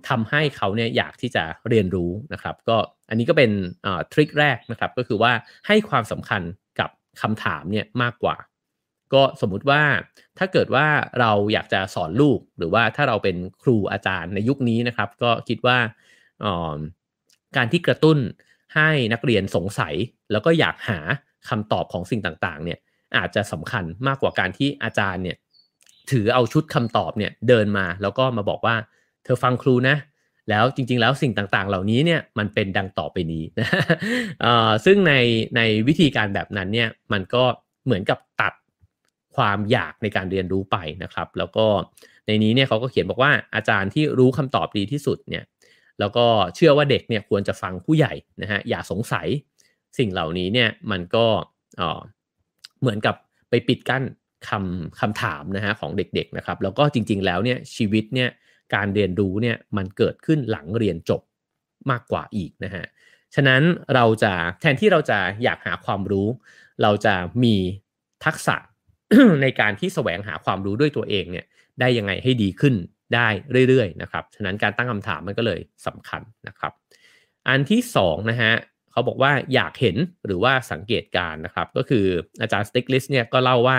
[0.09, 2.77] ทำให้เขาเนี่ยอยากที่จะเรียนรู้นะครับ ก็
[3.09, 3.51] อันนี้ก็เป็น
[4.13, 5.31] ทริคแรกนะครับ ก็คือว่า
[5.67, 6.41] ให้ความสำคัญ
[6.79, 6.89] กับ
[7.21, 8.35] คำถามเนี่ยมากกว่า
[9.13, 9.81] ก็สมมุติว่า
[10.37, 10.87] ถ้าเกิดว่า
[11.19, 15.77] เราอยากจะสอนลูก หรือว่าถ้าเราเป็นครูอาจารย์ในยุคนี้นะครับ ก็คิดว่า
[17.57, 18.17] การที่กระตุ้น
[18.75, 19.93] ให้นักเรียนสงสัย
[20.31, 20.99] แล้วก็อยากหา
[21.49, 22.79] คำตอบของสิ่งต่างๆ เนี่ย
[23.17, 25.37] อาจจะสำคัญมากกว่าการที่อาจารย์เนี่ย
[26.11, 28.75] ถือเอาชุดคำตอบเนี่ยเดินมาแล้วก็มาบอกว่า
[29.23, 29.97] เธอฟังครูนะ
[30.49, 33.67] แล้วจริง ๆ แล้วสิ่งต่างๆ เหล่านี้เนี่ยมันเป็นดังต่อไปนี้นะ
[34.85, 35.13] ซึ่งใน
[35.55, 37.43] ในวิธีการแบบนั้นเนี่ยมันก็
[37.85, 38.53] เหมือนกับตัด
[39.35, 41.65] ความอยากในการเรียนรู้ไปนะครับ แล้วก็
[42.27, 45.43] ในนี้เนี่ยเขาก็เขียนบอกว่าอาจารย์ที่รู้คำตอบดีที่สุดเนี่ย
[45.99, 46.25] แล้วก็
[46.55, 49.27] เชื่อว่าเด็กเนี่ยควรจะฟังผู้ใหญ่นะฮะอย่าสงสัย
[49.97, 51.25] สิ่งเหล่านี้เนี่ยมันก็
[52.81, 53.15] เหมือนกับ
[53.49, 54.03] ไปปิดกั้น
[54.47, 58.29] คำคำถามนะฮะของเด็กๆนะครับแล้วก็จริงๆแล้วเนี่ยชีวิตเนี่ย
[58.75, 61.21] การเรียนรู้เนี่ยมันเกิดขึ้นหลังเรียนจบ
[61.91, 62.85] มากกว่าอีกนะฮะ
[63.35, 63.61] ฉะนั้น
[63.95, 66.27] เราจะแทนที่เราจะอยากหาความรู้
[66.81, 67.55] เราจะมี
[68.25, 68.55] ทักษะ
[69.41, 71.45] ในการที่แสวงหาความรู้ด้วยตัวเองเนี่ย
[71.79, 72.75] ได้ยังไงให้ดีขึ้น
[73.15, 73.27] ได้
[73.67, 76.71] เรื่อยๆนะครับฉะนั้นการตั้งคำถามมันก็เลยสำคัญนะครับ
[77.47, 78.53] อันที่2นะฮะ
[78.91, 82.05] เขาบอกว่าอยากเห็นหรือว่าสังเกตการนะครับ ก็คือ
[82.41, 83.77] อาจารย์สติกลิสเนี่ยก็เล่าว่า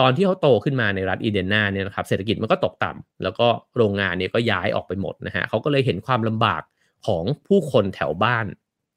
[0.00, 6.62] ตอนที่เขาโตขึ้นมาในรัฐอินเดียนาเนี่ยนะครับเศรษฐกิจมันก็ตกต่ำแล้วก็โรงงานเนี่ยก็ย้ายออกไปหมดนะฮะเขาก็เลยเห็นความลำบาก
[7.06, 8.46] ของผู้คนแถวบ้าน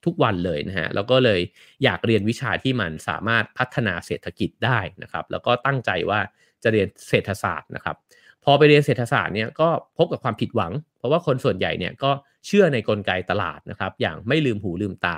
[0.06, 1.42] ทุกวันเลยนะฮะแล้วก็เลย
[1.84, 6.20] อยากเรียนวิชาที่มันสามารถพัฒนาเศรษฐกิจได้นะครับ แล้วก็ตั้งใจว่า
[6.64, 7.96] จะเรียนเศรษฐศาสตร์นะครับ
[8.44, 12.12] พอไปเรียนเศรษฐศาสตร์เนี่ยก็พบกับความผิดหวัง เพราะว่าคนส่วนใหญ่เนี่ยก็
[12.46, 15.18] เชื่อในกลไกตลาดนะครับ อย่างไม่ลืมหูลืมตา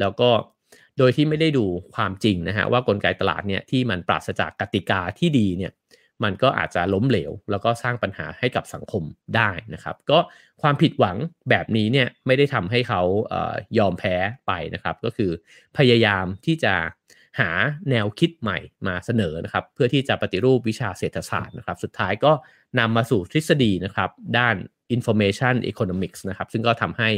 [0.00, 0.30] แล้วก็
[0.98, 5.72] โดยที่ไม่ได้ดูความจริงนะฮะว่ากลไกตลาดเนี่ยที่มันปราศจากกติกาที่ดีเนี่ย
[6.24, 9.02] มันก็อาจจะล้มเหลว แล้วก็สร้างปัญหาให้กับสังคม
[9.36, 10.18] ได้นะครับ ก็
[10.62, 11.16] ความผิดหวัง
[11.50, 13.34] แบบนี้เนี่ยไม่ได้ทำให้เขาเอ
[13.78, 15.30] ยอมแพ้ไปนะครับ ก็คือ
[15.76, 16.74] พยายามที่จะ
[17.40, 17.50] หา
[17.90, 22.32] แนวคิดใหม่มาเสนอนะครับเพื่อที่จะปฏิรูปวิชาเศรษฐศาสตร์นะครับ สุดท้ายก็
[22.78, 24.56] นำมาสู่ทฤษฎีนะครับด้าน
[24.96, 27.10] information economics นะครับซึ่งก็ทำให้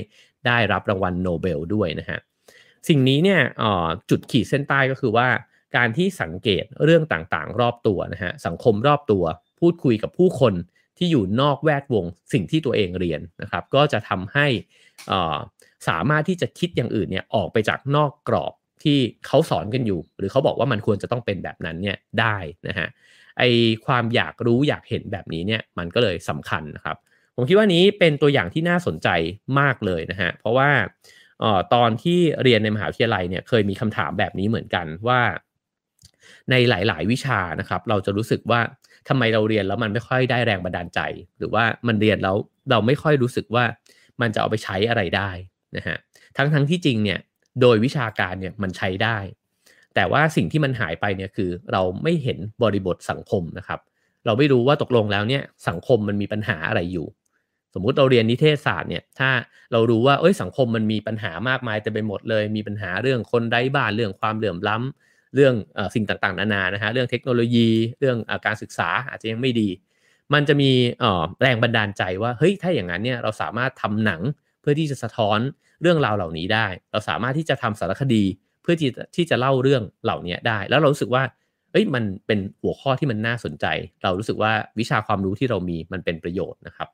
[0.46, 2.18] ได้รับรางวัลโนเบลด้วยนะฮะ
[2.88, 3.40] สิ่งนี้เนี่ย
[4.10, 5.28] จุดขีดเส้นใต้ก็คือว่า
[5.76, 9.24] การที่สังเกตเรื่องต่างๆ รอบตัวนะฮะสังคมรอบตัว
[9.60, 10.54] พูดคุยกับผู้คน
[10.98, 14.46] ที่อยู่นอกแวดวงสิ่งที่ตัวเองเรียนนะครับ ก็จะทำให้
[15.88, 18.52] สามารถที่จะคิดอย่างอื่นเนี่ยออกไปจากนอกกรอบ
[18.82, 22.36] ที่เขาสอนกันอยู่ หรือเขาบอกว่ามันควรจะต้องเป็นแบบนั้นเนี่ยได้
[22.68, 22.88] นะฮะ
[23.38, 23.42] ไอ
[23.86, 26.96] ความอยากรู้อยากเห็นแบบนี้เนี่ยมันก็เลยสำคัญนะครับ
[27.36, 29.08] ผมคิดว่านี้เป็นตัวอย่างที่น่าสนใจ
[29.60, 30.70] มากเลยนะฮะเพราะว่า
[31.42, 35.20] ออตอนที่เรียนในมหาวิทยาลัยเนี่ยเคยมีคำถามแบบนี้เหมือนกันว่า
[36.50, 38.60] ในหลาย ๆ วิชานะครับ เราจะรู้สึกว่า
[39.08, 41.00] ทำไมเราเรียนแล้วมันไม่ค่อยได้แรงบันดาลใจ
[41.38, 42.36] หรือว่ามันเรียนแล้ว
[42.70, 43.64] เราไม่ค่อยรู้สึกว่า
[44.20, 45.30] มันจะเอาไปใช้อะไรได้
[45.76, 45.96] นะฮะ
[46.36, 47.18] ทั้งทั้งที่จริงเนี่ย
[47.60, 49.18] โดยวิชาการเนี่ยมันใช้ได้
[49.94, 53.80] แต่ว่าสิ่งที่มันหายไปเนี่ยคือเราไม่เห็นบริบทสังคมนะครับ
[54.26, 57.06] เราไม่รู้ว่าตกลงแล้วเนี่ยสังคมมันมีปัญหาอะไรอยู่
[57.74, 59.30] สมมุติเราเรียนนิเทศศาสตร์เนี่ยถ้า
[59.72, 69.68] เรารู้ว่าเอ้ยสังคมมันมีปัญหามากมายแต่ไปหมดเลย มีปัญหาเรื่องคนไร้บ้านเรื่องความเหลื่อมล้ำเรื่องอสิ่งต่างๆ นานานะฮะเรื่องเทคโนโลยี เรื่องอการศึกษาอาจจะยังไม่ดี
[70.34, 70.70] มันจะมี
[71.40, 74.20] แรงบันดาลใจว่าเฮ้ยถ้าอย่างนั้นเนี่ยเราสามารถทำหนัง
[74.66, 75.38] พื่อที่จะสะท้อน
[75.82, 78.24] เรื่องราวเหล่านี้ได้ เราสามารถที่จะทำสารคดี
[78.62, 81.22] เพื่อที่ที่จะเล่าเรื่องเหล่านี้ได้ แล้วเรารู้สึกว่า
[81.72, 83.66] เอ้ยมันเป็นหัวข้อที่มันน่าสนใจ
[84.02, 86.88] เรารู้สึกว่าวิชาความรู้ที่เรามีมันเป็นประโยชน์นะครับ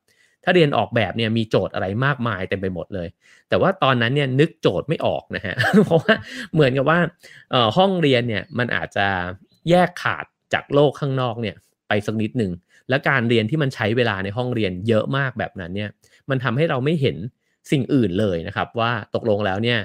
[0.45, 3.09] ถ้าเรียนออกแบบเนี่ยมีโจทย์อะไรมากมายเต็มไปหมดเลย
[3.49, 5.55] แต่ว่าตอนนั้นเนี่ยนึกโจทย์ไม่ออกนะฮะ
[5.87, 6.15] เพราะว่า
[6.53, 6.99] เหมือนกับว่า
[7.77, 9.07] ห้องเรียนเนี่ยมันอาจจะ
[9.71, 11.57] แยกขาดจากโลกข้างนอกเนี่ย
[11.89, 12.53] ไปสักนิดหนึ่ง
[12.89, 15.91] และการเรียนที่มันใช้เวลาในห้องเรียนเยอะมากแบบนั้นเนี่ย
[16.31, 17.17] มันทำให้เราไม่เห็น
[17.71, 19.79] สิ่งอื่นเลยนะครับ ว่าตกลงแล้วเนี่ย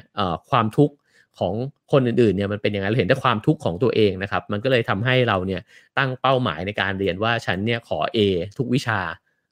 [0.49, 0.95] ความทุกข์
[1.39, 1.53] ของ
[1.91, 5.61] คนอื่นๆเนี่ยมันเป็นยังไงเราเห็นแต่ความทุกข์ของตัวเองนะครับ มันก็เลยทำให้เราเนี่ย
[5.97, 8.19] ตั้งเป้าหมายในการเรียนว่าฉันเนี่ยขอ A
[8.57, 8.99] ทุกวิชา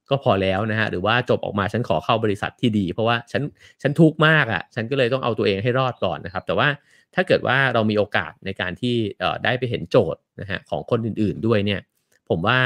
[0.10, 3.42] ก็พอแล้วนะฮะหรือว่าจบออกมาฉันขอเข้าบริษัทที่ดี เพราะว่าฉัน
[3.82, 6.68] ฉันทุกข์มากอะ่ะฉันก็เลยต้องเอาตัวเองให้รอดก่อนนะครับ แต่ว่า
[7.16, 8.96] ถ้าเกิดว่าเรามีโอกาสในการที่
[9.44, 11.82] ได้ไปเห็นโจทย์นะฮะของคนอื่นๆด้วยเนี่ย
[12.30, 12.60] ผมว่า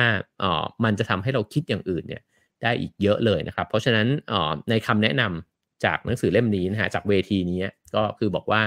[0.43, 2.21] ออมันจะทำให้เราคิดอย่างอื่นเนี่ย
[2.63, 5.48] ได้อีกเยอะเลยนะครับ เพราะฉะนั้นออในคำแนะนำ
[5.85, 7.59] จากหนังสือเล่มนี้นะฮะจากเวทีนี้
[7.95, 8.61] ก็คือบอกว่า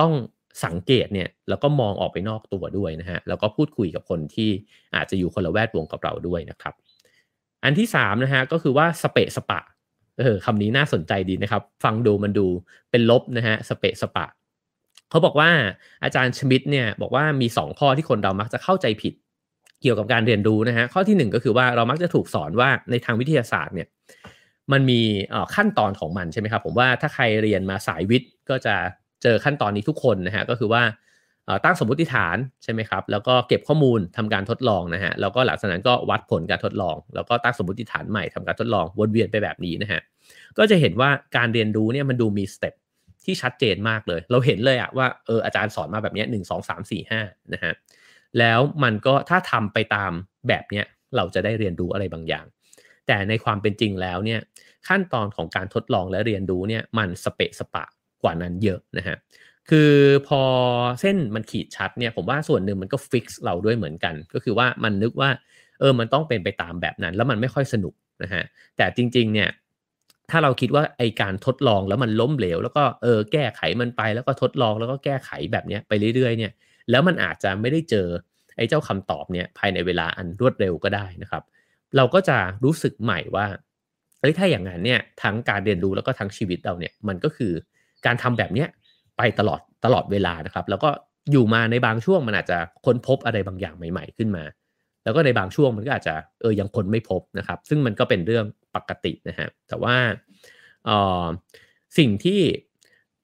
[0.00, 0.12] ต้อง
[0.64, 4.50] สังเกตเนี่ยแล้วก็มองออกไปนอกตัวด้วยนะฮะแล้วก็พูดคุยกับคนที่
[4.96, 6.74] อาจจะอยู่คนละแวดวงกับเราด้วยนะครับ
[7.64, 9.60] อันที่สามนะฮะก็คือว่าสเปะสปะ
[10.20, 12.46] เออคำนี้น่าสนใจดีนะครับ ฟังดูมันดู
[12.90, 14.26] เป็นลบนะฮะสเปะสปะ
[15.10, 15.50] เขาบอกว่า
[16.04, 19.14] อาจารย์ชมิดเนี่ยบอกว่ามี 2 ข้อที่คนเรามักจะเข้าใจผิด
[19.82, 23.88] เกี่ยวกับการเรียนรู้นะฮะข้อที่ 1 ก็คือว่าเรามักจะถูกสอนว่าในทางวิทยาศาสตร์เนี่ย
[24.72, 25.00] มันมี
[25.54, 28.74] ขั้นตอนของมันใช่ไหมครับ ผมว่าถ้าใครเรียนมาสายวิทย์ก็จะ
[29.22, 30.82] เจอขั้นตอนนี้ทุกคนนะฮะก็คือว่า
[31.64, 40.00] ตั้งสมมติฐานใช่ไหมครับ แล้วก็เก็บข้อมูลทำการทดลองนะฮะแล้วก็หลังจากนั้นก็วัดผลการทดลอง แล้วก็ตั้งสมมติฐานใหม่ทำการทดลองวนเวียนไปแบบนี้นะฮะ
[40.58, 42.74] ก็จะเห็นว่าการเรียนรู้เนี่ยมันดูมี step
[43.24, 47.20] ที่ชัดเจนมากเลย เราเห็นเลยอะว่าเอออาจารย์สอนมาแบบนี้หนึ่งสองสามสี่ห้า
[47.52, 47.72] นะฮะ
[48.38, 50.12] แล้วมันก็ถ้าทำไปตาม
[50.48, 52.44] แบบเนี้ยเราจะได้เรียนรู้อะไรบางอย่าง
[53.08, 54.40] แต่ในความเป็นจริงแล้วเนี่ย
[54.88, 57.84] ขั้นตอนของการทดลองและเรียนรู้เนี่ยมันสะเปะสะปะ
[58.22, 59.16] กว่านั้นเยอะนะฮะ
[59.70, 59.92] คือ
[60.28, 60.42] พอ
[61.00, 65.30] เส้นมันขีดชัดเนี่ยผมว่าส่วนหนึ่งมันก็ fix เราด้วยเหมือนกัน ก็คือว่ามันนึกว่า
[65.80, 68.44] เออมันต้องเป็นไปตามแบบนั้น แล้วมันไม่ค่อยสนุกนะฮะ
[68.76, 69.48] แต่จริงๆเนี่ย
[70.30, 76.52] ถ้าเราคิดว่าไอการทดลองแล้วมันล้มเหลว แล้วก็เออแก้ไขมันไปแล้วก็ทดลองแล้วก็แก้ไขแบบนี้ไปเรื่อยๆเนี่ย
[76.90, 78.06] แล้วมันอาจจะไม่ได้เจอ
[78.56, 81.42] ไอ้เจ้าคำตอบเนี่ยภายในเวลาอันรวดเร็วก็ได้นะครับ
[81.96, 83.46] เราก็จะรู้สึกใหม่ว่า
[84.20, 87.52] เอ้ยถ้าอย่างนั้นเนี่ยทั้งการเรียนรู้แล้วก็ทั้งชีวิตเราเนี่ยมันก็คือ
[88.06, 88.68] การทำแบบเนี้ย
[89.18, 90.90] ไปตลอดตลอดเวลานะครับ แล้วก็
[91.30, 94.44] อยู่มาในบางช่วงมันอาจจะค้นพบอะไรบางอย่างใหม่ ๆ ขึ้นมา
[95.04, 98.44] แล้วก็ในบางช่วงมันก็อาจจะเออยังค้นไม่พบนะครับ ซึ่งมันก็เป็นเรื่อง
[98.76, 99.96] ปกตินะฮะแต่ว่า
[100.88, 100.90] อ
[101.22, 101.24] อ
[101.98, 102.40] สิ่งที่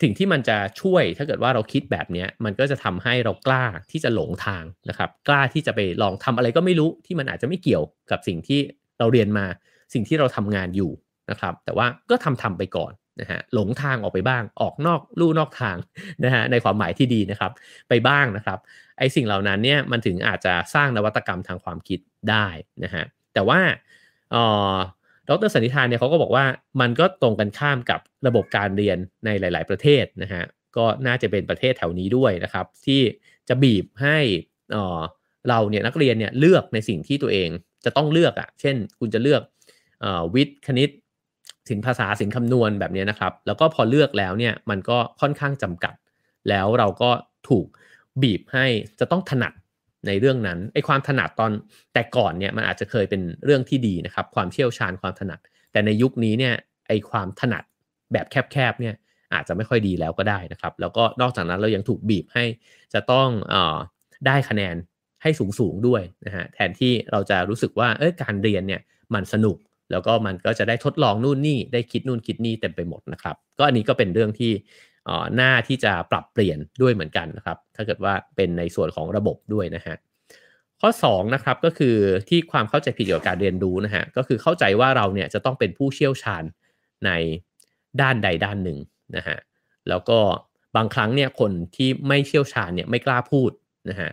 [0.02, 8.60] สิ่งที่มันจะช่วยถ้าเกิดว่าเราคิดแบบนี้มันก็จะทำให้เรากล้าที่จะหลงทางนะครับ กล้าที่จะไปลองทำอะไรก็ไม่รู้ที่มันอาจจะไม่เกี่ยวกับสิ่งที่
[8.98, 9.46] เราเรียนมา
[9.94, 10.92] สิ่งที่เราทำงานอยู่
[11.30, 15.76] นะครับ แต่ว่าก็ทำทำไปก่อนนะฮะหลงทางออกไปบ้างออกนอกลู่นอกทาง
[16.24, 17.52] นะฮะในความหมายที่ดีนะครับ
[17.88, 18.58] ไปบ้างนะครับ
[18.98, 21.98] ไอสิ่งเหล่านั้นเนี่ยมันถึงอาจจะสร้างนวัตกรรมทางความคิด
[22.30, 22.46] ได้
[22.84, 23.04] นะฮะ
[23.34, 23.60] แต่ว่า
[24.34, 24.36] อ
[24.72, 24.74] อ
[25.28, 26.44] ดรสันนิธานเนี่ยเขาก็บอกว่า
[26.80, 30.44] มันก็ตรงกันข้ามกับระบบการเรียนในหลาย ๆ ประเทศนะฮะ
[30.76, 33.00] ก็น่าจะเป็นประเทศแถวนี้ด้วยนะครับ ที่
[33.48, 34.18] จะบีบให้
[35.48, 37.48] เราเนี่ยนักเรียนเนี่ยเลือกในสิ่งที่ตัวเอง
[37.84, 39.42] จะต้องเลือกอะ่ะ เช่น คุณจะเลือก
[40.34, 40.90] วิทย์คณิต
[41.68, 45.94] สินภาษาสินคำนวณแบบนี้นะครับ แล้วก็พอเลือกแล้วเนี่ยมันก็ค่อนข้างจำกัด
[46.48, 47.10] แล้วเราก็
[47.48, 47.66] ถูก
[48.22, 48.66] บีบให้
[49.00, 49.52] จะต้องถนัด
[50.06, 51.52] ในเรื่องนั้นไอ้ความถนัดตอน
[51.94, 55.38] แต่ก่อนเนี่ยมันอาจจะเคยเป็นเรื่องที่ดีนะครับ ความเชี่ยวชาญความถนัด
[55.72, 56.54] แต่ในยุคนี้เนี่ย
[56.88, 57.64] ไอ้ความถนัด
[58.12, 58.94] แบบแคบๆเนี่ย
[59.34, 62.44] อาจจะไม่ค่อยดีแล้วก็ได้นะครับ แล้วก็นอกจากนั้นเรายังถูกบีบให้
[62.94, 63.76] จะต้องออ
[64.26, 64.76] ได้คะแนน
[65.22, 68.80] ให้สูงๆด้วยนะฮะแทนที่เราจะรู้สึกว่าเออการเรียนเนี่ย
[69.14, 69.56] มันสนุก
[69.90, 74.52] แล้วก็มันก็จะได้ทดลองนู่นนี่ได้คิดนู่นคิดนี่เต็มไปหมดนะครับ ก็อันนี้ก็เป็นเรื่องที่
[75.34, 79.96] หน้าที่จะปรับเปลี่ยนด้วยเหมือนกันนะครับ ถ้าเกิดว่าเป็นในส่วนของระบบด้วยนะฮะ
[80.80, 81.96] ข้อ2นะครับก็คือ
[82.28, 86.44] ที่ความเข้าใจผิดเกี่ยวกับการเรียนรู้นะฮะก็คือเข้าใจว่าเราเนี่ยจะต้องเป็นผู้เชี่ยวชาญ
[87.06, 87.10] ใน
[88.00, 88.78] ด้านใดด้านหนึ่ง
[89.16, 89.36] นะฮะ
[89.88, 90.18] แล้วก็
[90.76, 93.50] บางครั้งเนี่ยคนที่ไม่เชี่ยวชาญเนี่ยไม่กล้าพูด
[93.90, 94.10] นะฮะ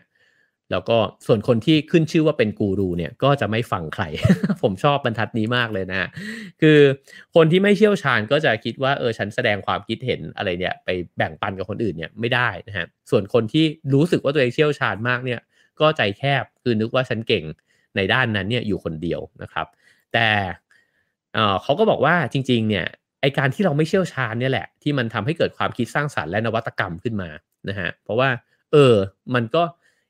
[0.72, 4.04] แล้วก็ส่วนคนที่ขึ้นชื่อว่าเป็นกูรูเนี่ยก็จะไม่ฟังใคร
[4.64, 6.10] ผมชอบบรรทัดนี้มากเลยนะ
[6.62, 6.80] คือ
[7.36, 15.40] คนที่ไม่เชี่ยวชาญก็จะคิดว่าเออฉันแสดงความคิดเห็นอะไรเนี่ยไปแบ่งปันกับคนอื่นเนี่ยไม่ได้นะฮะส่วนคนที่รู้สึกว่าตัวเองเชี่ยวชาญมากเนี่ย
[15.80, 17.44] ก็ใจแคบคือนึกว่าฉันเก่ง
[17.96, 19.68] ในด้านนั้นเนี่ยอยู่คนเดียวนะครับ
[20.14, 20.28] แต่
[21.64, 22.86] เขาก็บอกว่าจริงๆเนี่ย
[23.22, 27.30] ไอการที่เราไม่เชี่ยวชาญเนี่ยแหละที่มันทำให้เกิดความคิดสร้างสรรค์และนวัตกรรมขึ้นมา
[27.70, 28.30] นะฮะเพราะว่า
[28.72, 28.96] เออ
[29.36, 29.64] มันก็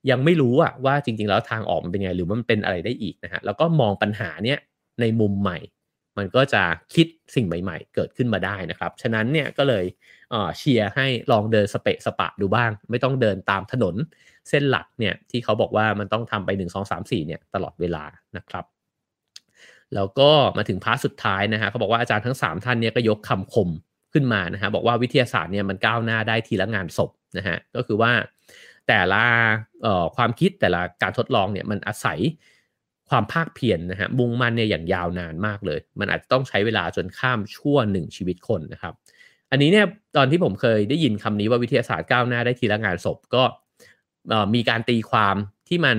[0.10, 4.60] ยังไม่รู้อะว่าจริง ๆ แล้วทางออกมันเป็นไงหรือมันเป็นอะไรได้อีกนะฮะแล้วก็มองปัญหาเนี้ย
[5.02, 5.58] ในมุมใหม่
[6.18, 9.86] มันก็จะคิดสิ่งใหม่ ๆ เกิดขึ้นมาได้นะครับ ฉะนั้นเนี่ยก็เลย
[10.58, 13.96] เชียร์ให้ลองเดินสเปะสปะดูบ้าง ไม่ต้องเดินตามถนน
[14.50, 18.04] เส้นหลักเนี่ยที่เขาบอกว่ามันต้องทำไป 1 2 3 4เนี่ยตลอดเวลา
[18.38, 18.66] นะครับ
[19.96, 23.70] แล้วก็มาถึงพาร์ทสุดท้ายนะฮะเขาบอกว่าอาจารย์ทั้ง 3 ท่านเนี่ยก็ยกคำคม
[24.14, 28.12] ขึ้นมานะฮะบอกว่าวิทยาศาสตร์เนี่ยมันก้าวหน้าได้ทีละงานศพนะฮะก็คือว่า
[28.92, 29.24] แต่ละ
[30.16, 32.20] ความคิดแต่ละการทดลองเนี่ยมันอาศัย
[33.10, 38.94] ความภาคเพียรนนะฮะมุ่งมั่นเนี่ยอย่างยาวนานมากเลย มันอาจจะต้องใช้เวลาจนข้ามชั่วหนึ่งชีวิตคนนะครับ
[39.52, 39.86] อันนี้เนี่ย
[40.18, 43.44] ตอนที่ผมเคยได้ยินคำนี้ว่าวิทยาศาสตร์ก้าวหน้าได้ทีละงานศพก็
[44.56, 45.36] มีการตีความ
[45.68, 45.98] ที่มัน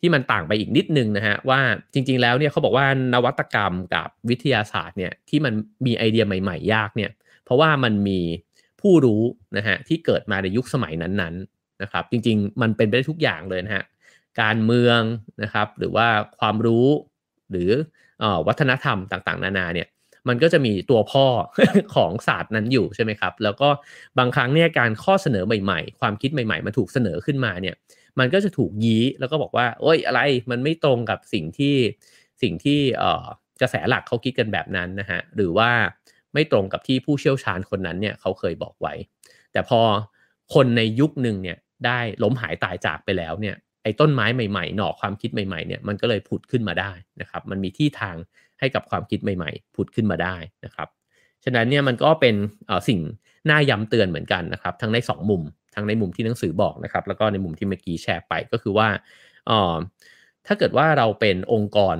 [0.00, 1.60] ที่มันต่างไปอีกนิดนึงนะฮะว่า
[1.92, 5.52] จริง ๆ แล้วเนี่ยเขาบอกว่านวัตกรรมกับวิทยาศาสตร์เนี่ยที่มัน
[5.86, 7.10] มีไอเดียใหม่ ๆ ยากเนี่ย
[7.44, 8.20] เพราะว่ามันมี
[8.80, 9.22] ผู้รู้
[9.56, 11.34] นะฮะที่เกิดมาในยุคสมัยนั้น
[11.82, 13.84] นะครับ จริง ๆ มันเป็นไปได้ทุกอย่างเลยนะฮะ
[14.40, 15.00] การเมือง
[15.42, 16.06] นะครับ หรือว่า
[16.38, 16.86] ความรู้
[17.50, 17.70] หรือ
[18.22, 19.88] อวัฒนธรรมต่างๆ นานาเนี่ย
[20.28, 21.26] มันก็จะมีตัวพ่อ
[21.94, 23.68] ของศาสตร์นั้นอยู่ใช่ไหมครับ แล้วก็
[24.18, 27.74] บางครั้งเนี่ยการข้อเสนอใหม่ๆ ความคิดใหม่ๆ มันถูกเสนอขึ้นมาเนี่ย
[28.18, 31.74] มันก็จะถูกยี้แล้วก็บอกว่า โอ้ยอะไรมันไม่ตรงกับสิ่งที่
[32.42, 32.80] สิ่งที่
[33.60, 35.70] กระแสหลักเขาคิดกันแบบนั้นนะฮะหรือว่า
[36.34, 38.94] ไม่ตรงกับที่ผู้เชี่ยวชาญคนนั้นเนี่ยเขาเคยบอกไว้
[39.52, 39.80] แต่พอ
[40.54, 48.16] คนในยุคหนึ่งเนี่ย ได้ล้มหายตายจากไปแล้วเนี่ยไอ้ต้นไม้ใหม่ๆ หน่อความคิดใหม่ๆเนี่ยมันก็เลยผุดขึ้นมาได้นะครับมันมีที่ทาง
[48.60, 50.88] ให้กับความคิดใหม่ๆ ผุดขึ้นมาได้นะครับ
[51.44, 52.34] ฉะนั้นเนี่ยมันก็เป็น
[52.88, 53.00] สิ่ง
[53.50, 55.42] น่าย้ำเตือนเหมือนกันนะครับทั้งใน 2 มุม
[55.74, 58.88] ทั้งในมุมที่หนังสือบอกนะครับแล้วก็ในมุมที่เมื่อกี้แชร์ไปก็คือว่า
[60.46, 61.96] ถ้าเกิดว่าเราเป็นองค์กร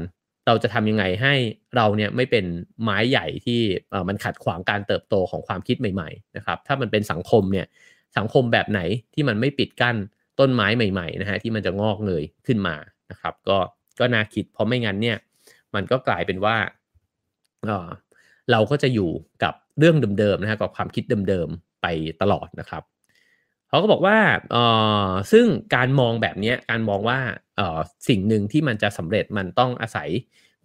[0.46, 1.34] เราจะทำยังไงให้
[1.76, 2.44] เราเนี่ยไม่เป็น
[2.82, 3.60] ไม้ใหญ่ที่
[4.08, 7.66] มันขัดขวางการเติบโตของความคิดใหม่ๆนะครับถ้ามันเป็นสังคมเนี่ย
[8.16, 8.80] สังคมแบบไหน
[9.14, 9.96] ที่มันไม่ปิดกั้น
[10.40, 12.76] ต้นไม้ใหม่ๆนะฮะที่มันจะงอกเงยขึ้นมา
[13.10, 13.58] นะครับ ก็
[13.98, 15.18] ก็น่าคิดเพราะไม่งั้นเนี่ย
[15.74, 16.56] มันก็กลายเป็นว่า
[18.50, 19.10] เราก็จะอยู่
[19.42, 21.86] กับเรื่องเดิมๆนะฮะกับความคิดเดิมๆไป
[22.22, 22.82] ตลอดนะครับ
[23.68, 24.18] เขาก็บอกว่า
[24.50, 24.56] เอ
[25.08, 27.18] อซึ่งการมองแบบนี้การมองว่า
[27.56, 30.08] เออสิ่งหนึ่งที่มันจะสำเร็จมันต้องอาศัย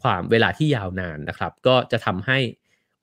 [0.02, 2.38] ความเวลาที่ยาวนานนะครับ ก็จะทำให้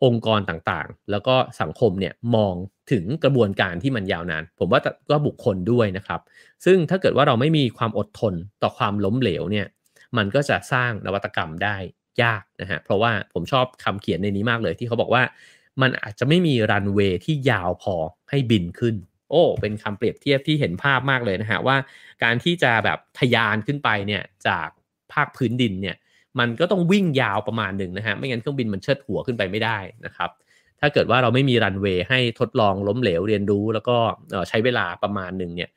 [0.04, 2.54] องค์กรต่างๆ แล้วก็สังคมเนี่ยมอง
[2.92, 6.20] ถึงกระบวนการที่มันยาวนาน ผมว่าก็บุคคลด้วยนะครับ
[6.64, 9.66] ซึ่งถ้าเกิดว่าเราไม่มีความอดทนต่อความล้มเหลวเนี่ย
[10.16, 11.76] มันก็จะสร้างนวัตกรรมได้
[12.22, 15.22] ยากนะฮะเพราะว่าผมชอบคำเขียนในนี้มากเลยที่เขาบอกว่า
[15.82, 17.96] มันอาจจะไม่มีรันเวย์ที่ยาวพอ
[18.30, 18.94] ให้บินขึ้น
[19.30, 21.76] โอ้ เป็นคำเปรียบเทียบที่เห็นภาพมากเลยนะฮะว่า
[22.22, 24.68] การที่จะแบบทยานขึ้นไปเนี่ยจาก
[25.12, 25.96] ภาคพื้นดินเนี่ย
[26.38, 30.30] มันก็ต้องวิ่งยาวประมาณหนึ่งนะฮะไม่งั้นเครื่องบินมันเชิดหัวขึ้นไปไม่ได้นะครับ
[30.80, 33.96] ถ้าเกิดว่าเราไม่มีรันเวย์ให้ทดลองล้มเหลวเรียนรู้ แล้วก็
[34.48, 35.70] ใช้เวลาประมาณหนึ่งเนี่ย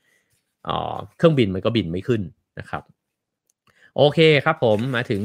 [1.17, 2.21] เครื่องบินมันก็บินไม่ขึ้น
[2.59, 2.83] นะครับ
[3.97, 5.21] โอเคครับผมมาถึง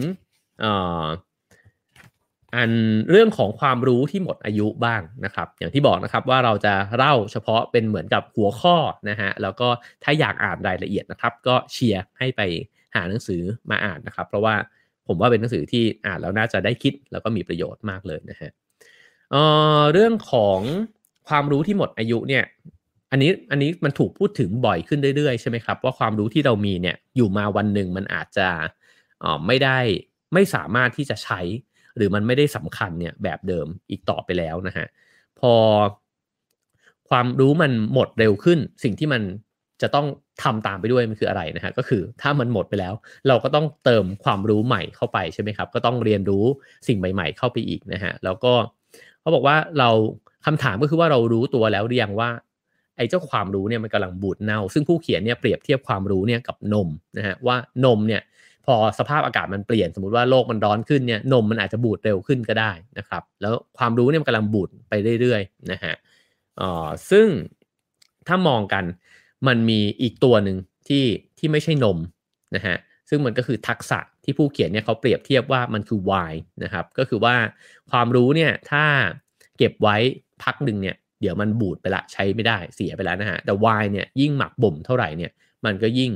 [2.57, 2.71] อัน
[3.11, 8.77] เรื่องของความรู้ที่หมดอายุบ้างนะครับ อย่างที่บอกนะครับว่าเราจะเล่าเฉพาะเป็นเหมือนกับหัวข้อ
[9.11, 9.69] นะฮะแล้วก็
[10.05, 12.41] ถ้าอยากอ่านรายละเอียดนะครับ ก็เชียร์ให้ไป
[12.95, 14.55] หาหนังสือมาอ่านนะครับ เพราะว่า
[15.07, 18.51] ผมว่าเป็นหนังสือที่อ่านแล้วน่าจะได้คิดแล้วก็มีประโยชน์มากเลยนะฮะ
[19.33, 19.37] เอ
[19.81, 20.59] อเรื่องของ
[21.29, 22.45] ความรู้ที่หมดอายุเนี่ย
[23.11, 28.49] อันนี้อันนี้มันถูกพูดถึงบ่อยขึ้นเรื่อยๆใช่ไหมครับว่าความรู้ที่เรามีเนี่ยอยู่มาวันหนึ่งมันอาจจะ
[29.25, 29.79] ออไม่ได้
[30.35, 31.41] ไม่สามารถที่จะใช้
[31.97, 34.87] หรือมันไม่ได้สำคัญเนี่ยแบบเดิมอีกต่อไปแล้วนะฮะ
[35.41, 35.53] พอ
[37.11, 39.23] ความรู้มันหมดเร็วขึ้น สิ่งที่มัน
[39.83, 40.07] จะต้อง
[40.43, 42.95] ทำตามไปด้วยมันคืออะไรนะฮะก็คือถ้ามันหมดไปแล้ว
[43.29, 46.45] เราก็ต้องเติมความรู้ใหม่เข้าไปใช่ไหมครับ ก็ต้องเรียนรู้
[46.89, 48.53] สิ่งใหม่ ๆ เข้าไปอีกนะฮะแล้วก็
[49.21, 49.91] เขาบอกว่าเรา
[50.47, 52.31] คำถามก็คือว่าเรารู้ตัวแล้วหรือยังว่า
[52.97, 56.89] ไอ้เจ้าความรู้เนี่ยมันกำลังบูดเน่า ซึ่งผู้เขียนเนี่ยเปรียบเทียบความรู้เนี่ยกับนม
[57.19, 58.23] นะฮะว่านมเนี่ย
[58.67, 65.95] พอสภาพอากาศมันเปลี่ยนสมมติว่าโลกมันร้อนขึ้นเนี่ยนมมันอาจจะบูดเร็วขึ้นก็ได้นะครับแล้วความรู้เนี่ยมันกำลังบูดไปเรื่อยๆนะฮะ
[66.61, 67.27] อ๋อซึ่ง
[68.29, 68.85] ถ้ามองกัน
[69.47, 70.57] มันมีอีกตัวหนึ่ง
[70.89, 71.05] ที่
[71.39, 71.99] ที่ไม่ใช่นม
[72.57, 72.77] นะฮะ
[73.09, 77.35] ซึ่งมันก็คือทักษะที่ผู้เขียนเนี่ยเขาเปรียบเทียบว่ามันคือวายนะครับก็คือว่า
[77.91, 78.85] ความรู้เนี่ยถ้า
[79.59, 79.97] เก็บไว้
[80.43, 85.33] พักหนึ่งเนี่ยเดี๋ยวมันบูดไปละใช้ไม่ได้เสียไปแล้วนะฮะแต่วายเนี่ยยิ่งหมักบ่มเท่าไหร่เนี่ย
[85.65, 86.13] มันก็ยิ่ง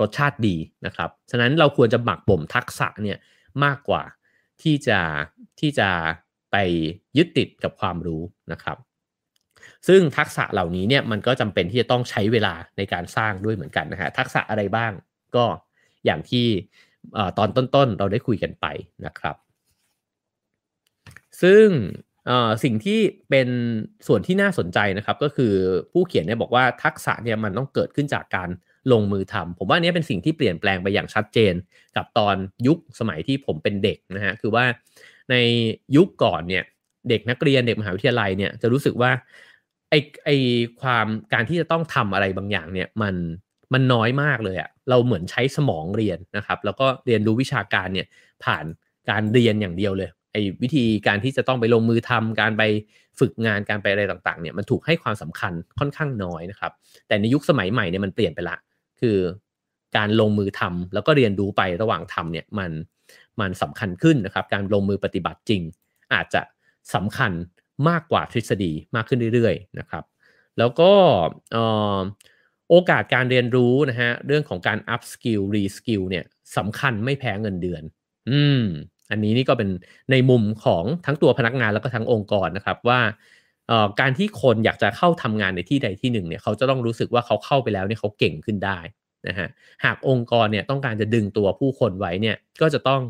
[0.00, 0.56] รสชาติดี
[0.86, 3.18] นะครับฉะนั้นเราควรจะหมักบ่มทักษะเนี่ย
[3.64, 4.02] มากกว่า
[4.62, 4.98] ที่จะ
[5.60, 5.88] ที่จะ
[6.52, 6.56] ไป
[7.16, 8.76] ยึดติดกับความรู้นะครับ
[9.88, 14.92] ซึ่งทักษะเหล่านี้เนี่ยมันก็จำเป็นที่จะต้องใช้เวลาในการสร้างด้วยเหมือนกันนะฮะทักษะอะไรบ้าง
[15.36, 15.44] ก็
[16.04, 16.46] อย่างที่
[17.38, 18.66] ตอนต้นๆ เราได้คุยกันไป
[19.06, 19.36] นะครับ
[21.42, 21.66] ซึ่ง
[22.64, 23.48] สิ่งที่เป็น
[24.06, 25.54] ส่วนที่น่าสนใจนะครับ ก็คือ
[25.92, 28.48] ผู้เขียนเนี่ยบอกว่าทักษะเนี่ยมันต้องเกิดขึ้นจากการ
[28.92, 31.54] ลงมือทำผมว่านี้เป็นสิ่งที่เปลี่ยนแปลงไปอย่างชัดเจน
[31.96, 34.64] กับตอนยุคสมัยที่ผมเป็นเด็กนะฮะคือว่า
[35.30, 35.34] ใน
[35.96, 36.64] ยุคก่อนเนี่ย
[37.08, 39.10] เด็กนักเรียนเด็กมหาวิทยาลัยเนี่ยจะรู้สึกว่า
[39.90, 40.30] ไอไอ
[40.80, 43.14] ความการที่จะต้องทำอะไรบางอย่างเนี่ยมัน
[43.72, 48.06] มันน้อยมากเลยอะเราเหมือนใช้สมองเรียนนะครับ แล้วก็เรียนรู้วิชาการเนี่ย
[48.44, 48.64] ผ่าน
[49.10, 52.62] การเรียนอย่างเดียวเลยไอ้วิธีการที่จะต้องไปลงมือทำการไป
[53.18, 56.72] ฝึกงานการไปอะไรต่างๆเนี่ยมันถูกให้ความสำคัญค่อนข้างน้อยนะครับ
[57.08, 58.56] แต่ในยุคสมัยใหม่เนี่ยมันเปลี่ยนไปละ
[59.00, 59.16] คือ
[59.96, 62.70] การลงมือทำแล้วก็เรียนรู้ไประหว่างทำเนี่ยมัน
[63.40, 65.62] มันสำคัญขึ้นนะครับ การลงมือปฏิบัติจริง
[66.14, 66.42] อาจจะ
[66.94, 67.32] สำคัญ
[67.88, 70.04] มากกว่าทฤษฎีมากขึ้นเรื่อยๆนะครับ
[70.58, 70.92] แล้วก็
[72.70, 76.24] โอกาสการเรียนรู้นะฮะเรื่องของการ up skill re skill เนี่ย
[76.56, 77.82] สำคัญไม่แพ้เงินเดือน
[78.30, 78.62] อืม
[79.10, 79.68] อันนี้นี่ก็เป็น
[80.10, 83.00] ในมุมของทั้งตัวพนักงานแล้วก็ทั้งองค์กรนะครับว่า
[84.00, 88.78] การที่คนอยากจะเข้าทำงานในที่ใดที่หนึ่งเนี่ยเขาจะต้องรู้สึกว่าเขาเข้าไปแล้วเนี่ยเขาเก่งขึ้นได้
[89.28, 89.48] นะฮะ
[89.84, 93.00] หากองค์กรเนี่ยต้องการจะดึงตัวผู้คนไว้เนี่ยก็จะต้อง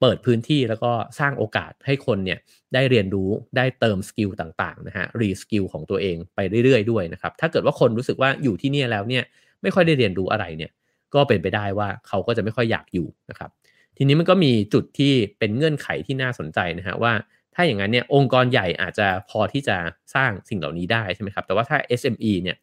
[0.00, 2.38] เปิดพื้นที่แล้วก็สร้างโอกาสให้คนเนี่ย
[2.74, 9.24] ได้เรียนรู้ได้เติม skill ต่างๆนะฮะ reskill ของตัวเองไปเรื่อยๆด้วยนะครับถ้าเกิดว่าคนรู้สึกว่าอยู่ที่นี่แล้วเนี่ย
[9.62, 10.70] ไม่ค่อยได้เรียนรู้อะไรเนี่ย
[11.14, 13.50] ก็เป็นไปได้ว่าเขาก็จะไม่ค่อยอยากอยู่นะครับ
[13.96, 17.12] ทีนี้มันก็มีจุดที่เป็นเงื่อนไขที่น่าสนใจนะฮะว่า
[17.54, 19.76] ถ้าอย่างนั้นเนี่ยองค์กรใหญ่อาจจะพอที่จะ
[20.14, 22.56] สร้างสิ่งเหล่านี้ได้ใช่ไหมครับแต่ว่าถ้า SME เนี่ย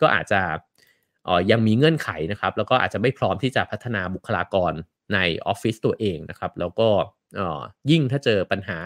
[0.00, 0.40] ก็อาจจะ
[1.26, 4.72] อ๋อยังมีเงื่อนไขนะครับแล้วก็อาจจะไม่พร้อมที่จะพัฒนาบุคลากร
[5.14, 6.88] ในออฟฟิศตัวเองนะครับ แล้วก็
[7.90, 8.78] ยิ่งถ้าเจอปัญหา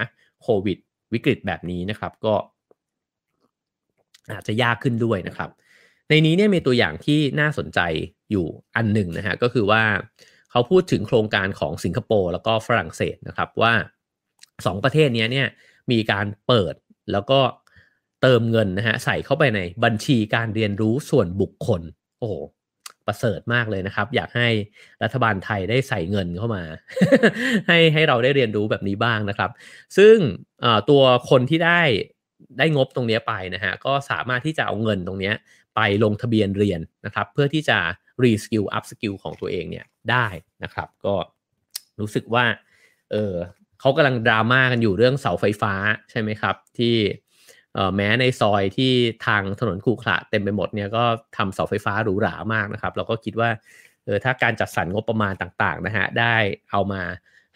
[0.42, 0.78] โควิด
[1.12, 2.34] วิกฤตแบบนี้นะครับก็
[4.32, 5.50] อาจจะยากขึ้นด้วยนะครับ
[6.08, 7.80] ในนี้เนี่ยมีตัวอย่างที่น่าสนใจ
[8.30, 8.46] อยู่
[8.76, 9.82] อันหนึ่งนะฮะก็คือว่า
[10.50, 13.72] เขาพูดถึงโครงการของสิงคโปร์แล้วก็ฝรั่งเศสนะครับว่า
[14.66, 15.48] สองประเทศนี้เนี่ย
[15.90, 16.74] มีการเปิด
[17.12, 17.40] แล้วก็
[18.22, 21.82] เติมเงินนะฮะใส่เข้าไปในบัญชีการเรียนรู้ส่วนบุคคล
[22.18, 22.34] โอ้โห
[23.06, 24.48] ประเสริฐมากเลยนะครับ อยากให้
[25.02, 26.62] รัฐบาลไทยได้ใส่เงินเข้ามา
[27.68, 29.50] ให้ให้เราได้เรียนรู้แบบนี้บ้างนะครับ
[29.96, 30.16] ซึ่ง
[30.90, 31.80] ตัวคนที่ได้
[32.58, 35.32] ได้งบตรงนี้ไปนะฮะก็สามารถที่จะเอาเงินตรงนี้
[35.76, 37.78] ไปลงทะเบียนเรียนนะครับ เพื่อที่จะ
[38.22, 40.26] reskill upskill ของตัวเองเนี่ยได้
[40.62, 41.14] นะครับ ก็
[42.00, 42.44] รู้สึกว่า
[43.10, 43.34] เออ
[43.80, 45.74] เขากำลังดราม่ากันอยู่เรื่องเสาไฟฟ้า
[46.10, 46.94] ใช่ไหมครับ ที่
[47.96, 48.92] แม้ในซอยที่
[49.26, 51.04] ทางถนนขรุขระเต็มไปหมดเนี่ยก็
[51.36, 53.50] ทำเสาไฟฟ้าหรูหรามากนะครับ เราก็คิดว่า
[54.04, 56.36] เออถ้าการจัดสรรงบประมาณต่างๆนะฮะได้
[56.70, 57.02] เอามา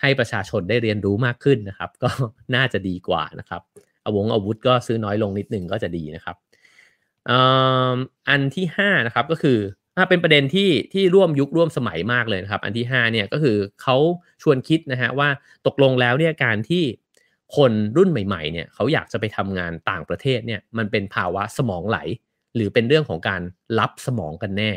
[0.00, 2.10] ให้ประชาชนได้เรียนรู้มากขึ้นนะครับ ก็
[2.54, 3.62] น่าจะดีกว่านะครับ
[4.04, 6.36] อาวงอาวุธก็ซื้อน้อยลงนิดหนึ่งก็จะดีนะครับ
[8.28, 9.58] อันที่5นะครับก็คือ
[10.08, 13.96] เป็นประเด็นที่ที่ร่วมยุคร่วมสมัยมากเลยนะครับ อันที่5เนี่ยก็คือเขา
[14.42, 15.28] ชวนคิดนะฮะว่า
[15.66, 16.84] ตกลงแล้วเนี่ยการที่
[17.57, 21.99] คนรุ่นใหม่ๆเนี่ยเขาอยากจะไปทำงานต่างประเทศเนี่ยมันเป็นภาวะสมองไหล
[22.55, 23.42] หรือเป็นเรื่องของการ
[23.78, 24.72] รับสมองกันแน่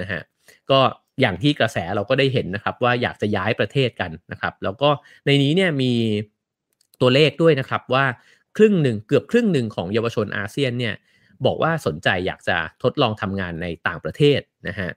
[0.00, 0.22] นะฮะ
[0.70, 0.80] ก็
[1.20, 4.90] อย่างที่กระแสเราก็ได้เห็นนะครับว่าอยากจะย้ายประเทศกันนะครับ แล้วก็
[5.26, 5.92] ในนี้เนี่ยมี
[7.00, 8.04] ตัวเลขด้วยนะครับว่า
[8.56, 10.94] ครึ่งหนึ่งเกือบครึ่งหนึ่งของเยาวชนอาเซียนเนี่ย
[11.46, 14.90] บอกว่าสนใจอยากจะทดลองทำงานในต่างประเทศนะฮะ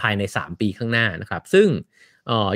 [0.00, 1.68] ภายใน 3 ปีข้างหน้านะครับ ซึ่ง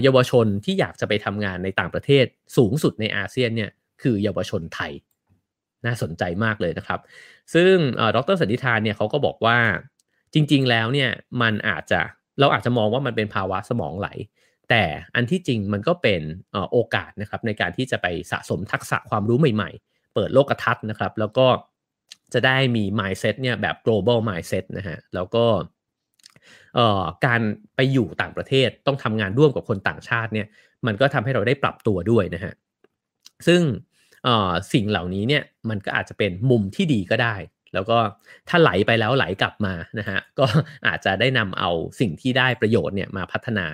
[0.03, 2.25] เยาวชนที่อยากจะไปทำงานในต่างประเทศ
[2.57, 3.71] สูงสุดในอาเซียนเนี่ย
[4.03, 4.93] คือเยาวชนไทย
[5.87, 7.01] น่าสนใจมากเลยนะครับ
[7.55, 7.75] ซึ่ง
[8.17, 9.59] ดรสันติธานเนี่ยเขาก็บอกว่า
[10.35, 11.11] จริง ๆ แล้วเนี่ย
[11.43, 12.01] มันอาจจะ
[12.41, 14.09] เราอาจจะมองว่ามันเป็นภาวะสมองไหล
[14.71, 14.83] แต่
[15.15, 16.23] อันที่จริงมันก็เป็น
[16.73, 21.47] โอกาสนะครับในการที่จะไปสะสมทักษะความรู้ใหม่ ๆ เปิดโลกทัศน์นะครับ แล้วก็
[22.33, 25.45] จะได้มี mindset เนี่ยแบบ global mindset นะฮะแล้วก็
[27.27, 27.41] การ
[27.77, 30.47] ไปอยู่ต่างประเทศต้องทำงานร่วมกับคนต่างชาติเนี่ย
[30.87, 32.53] มันก็ทำให้เราได้ปรับตัวด้วยนะฮะ
[33.47, 33.61] ซึ่ง
[34.73, 37.35] สิ่งเหล่านี้เนี่ยมันก็อาจจะเป็นมุมที่ดีก็ได้
[37.75, 37.99] แล้วก็
[38.49, 40.47] ถ้าไหลไปแล้วไหลกลับมานะฮะก็
[40.87, 41.71] อาจจะได้นำเอา
[42.01, 43.67] สิ่งที่ได้ประโยชน์เนี่ยมาพัฒนา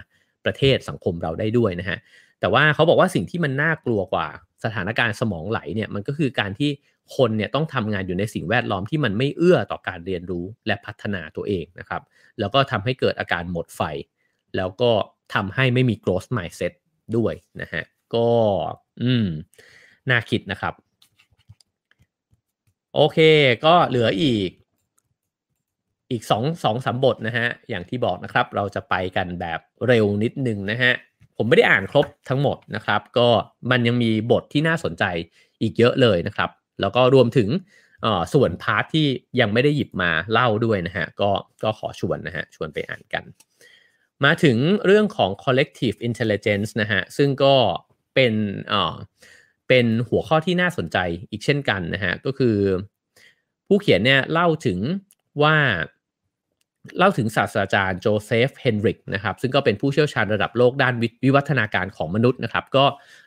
[0.45, 1.99] ประเทศสังคมเราได้ด้วยนะฮะ
[2.41, 4.29] แต่ว่าเขาบอกว่าสิ่งที่มันน่ากลัวกว่า
[4.65, 6.71] สถานการณ์สมองไหลเนี่ยมันก็คือการที่
[7.17, 12.03] คนเนี่ยต้องทำงานอยู่ในสิ่งแวดล้อมที่มันไม่เอื้อต่อการเรียนรู้และพัฒนาตัวเองนะครับ
[12.41, 13.83] แล้วก็ทำให้เกิดอาการหมดไฟ
[14.57, 14.91] แล้วก็
[15.35, 16.73] ทำให้ไม่มี growth mindset
[17.17, 17.85] ด้วยนะฮะ
[18.15, 18.29] ก็
[19.03, 19.29] อืม
[20.11, 20.75] น่าคิดนะครับ
[22.95, 23.19] โอเค
[23.65, 24.51] ก็เหลืออีก
[26.11, 30.93] อีกสองสองสามบทนะฮะ อย่างที่บอกนะครับ เราจะไปกันแบบเร็วนิดนึงนะฮะ
[31.37, 33.29] ผมไม่ได้อ่านครบทั้งหมดนะครับ ก็
[33.71, 35.05] มันยังมีบทที่น่าสนใจ
[35.63, 36.51] อีกเยอะเลยนะครับ
[36.81, 37.49] แล้วก็รวมถึง
[38.35, 39.07] ส่วนพาร์ทที่
[39.41, 41.31] ยังไม่ได้หยิบมาเล่าด้วยนะฮะ ก็
[41.63, 43.25] ก็ขอชวนนะฮะ ชวนไปอ่านกัน
[44.25, 44.57] มาถึง
[44.87, 47.55] เรื่องของ collective intelligence นะฮะ ซึ่งก็
[48.15, 48.35] เป็น
[49.69, 50.99] เป็นหัวข้อที่น่าสนใจ
[51.31, 52.57] อีกเช่นกันนะฮะก็คือ
[53.69, 54.79] ผู้เขียนเนี่ยเล่าถึง
[55.43, 55.57] ว่า
[56.99, 60.95] เล่าถึงศาสตราจารย์โจเซฟเฮนริกนะครับซึ่งก็เป็นผู้เชี่ยวชาญระดับโลกด้าน
[61.25, 62.85] วิวัฒนาการของมนุษย์นะครับ ก็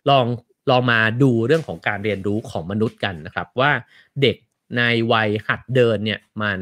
[0.09, 0.25] ลอง
[0.71, 3.71] ลองมาดูเรื่องของการเรียนรู้ของมนุษย์กันนะครับ ว่า
[4.21, 4.37] เด็ก
[4.77, 4.81] ใน
[5.11, 6.59] วัยหัดเดินเนี่ยมัน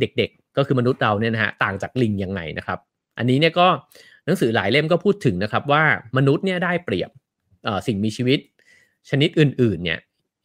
[0.00, 2.78] เด็กๆก็คือมนุษย์เราเนี่ยนะฮะต่างจากลิงยังไงนะครับ
[3.18, 3.66] อันนี้เนี่ยก็
[4.26, 5.84] หนังสือหลายเล่มก็พูดถึงนะครับว่า
[6.16, 7.10] มนุษย์เนี่ยได้เปรียบ
[7.86, 8.38] สิ่งมีชีวิต
[9.10, 10.00] ชนิดอื่นๆเนี่ย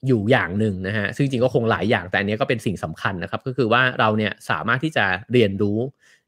[0.07, 5.79] อยู่อย่างหนึ่งนะฮะซึ่งจริงก็คงหลายอย่างแต่อันนี้ก็เป็นสิ่งสำคัญนะครับ ก็คือว่าเราเนี่ยสามารถที่จะเรียนรู้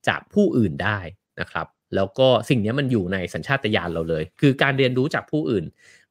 [0.07, 0.99] จากผู้อื่นได้
[1.41, 5.65] นะครับ แล้วก็สิ่งนี้มันอยู่ในสัญชาตญาณเราเลย คือการเรียนรู้จากผู้อื่น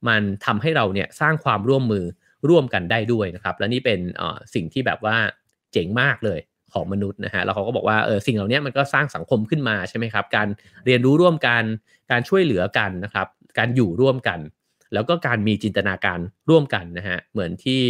[0.09, 2.05] มันทำให้เราเนี่ยสร้างความร่วมมือ
[2.49, 4.01] ร่วมกันได้ด้วยนะครับ และนี่เป็น
[4.55, 5.17] สิ่งที่แบบว่า
[5.73, 6.41] เจ๋งมากเลย
[6.73, 10.49] ของมนุษย์นะฮะแล้วเขาก็บอกว่าเออสิ่งเหล่านี้มันก็สร้างสังคมขึ้นมาใช่ไหมครับ การ
[10.87, 11.63] เรียนรู้ร่วมกัน
[12.11, 13.27] การช่วยเหลือกันนะครับ
[13.59, 14.39] การอยู่ร่วมกัน
[14.95, 16.19] แล้วก็การมีจินตนาการ
[16.51, 17.83] ร่วมกันนะฮะเหมือนที่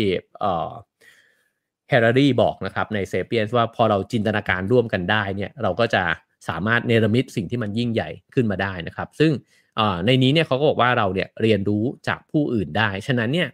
[1.89, 6.03] เฮร์รี่บอกนะครับในเซเปียนว่าพอเราจินตนาการร่วมกันได้เนี่ยเราก็จะ
[6.49, 9.33] สามารถเนรมิตสิ่งที่มันยิ่งใหญ่ขึ้นมาได้นะครับ ซึ่ง
[10.07, 13.49] ในนี้เนี่ยเขาก็บอกว่าเราเนี่ยเรียนรู้จากผู้อื่นได้ ฉะนั้นเนี่ย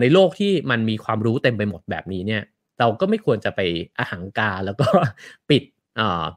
[0.00, 2.42] ในโลกที่มันมีความรู้เต็มไปหมดแบบนี้เนี่ย
[2.80, 3.60] เราก็ไม่ควรจะไป
[3.98, 4.86] อหังการแล้วก็
[5.50, 5.62] ปิด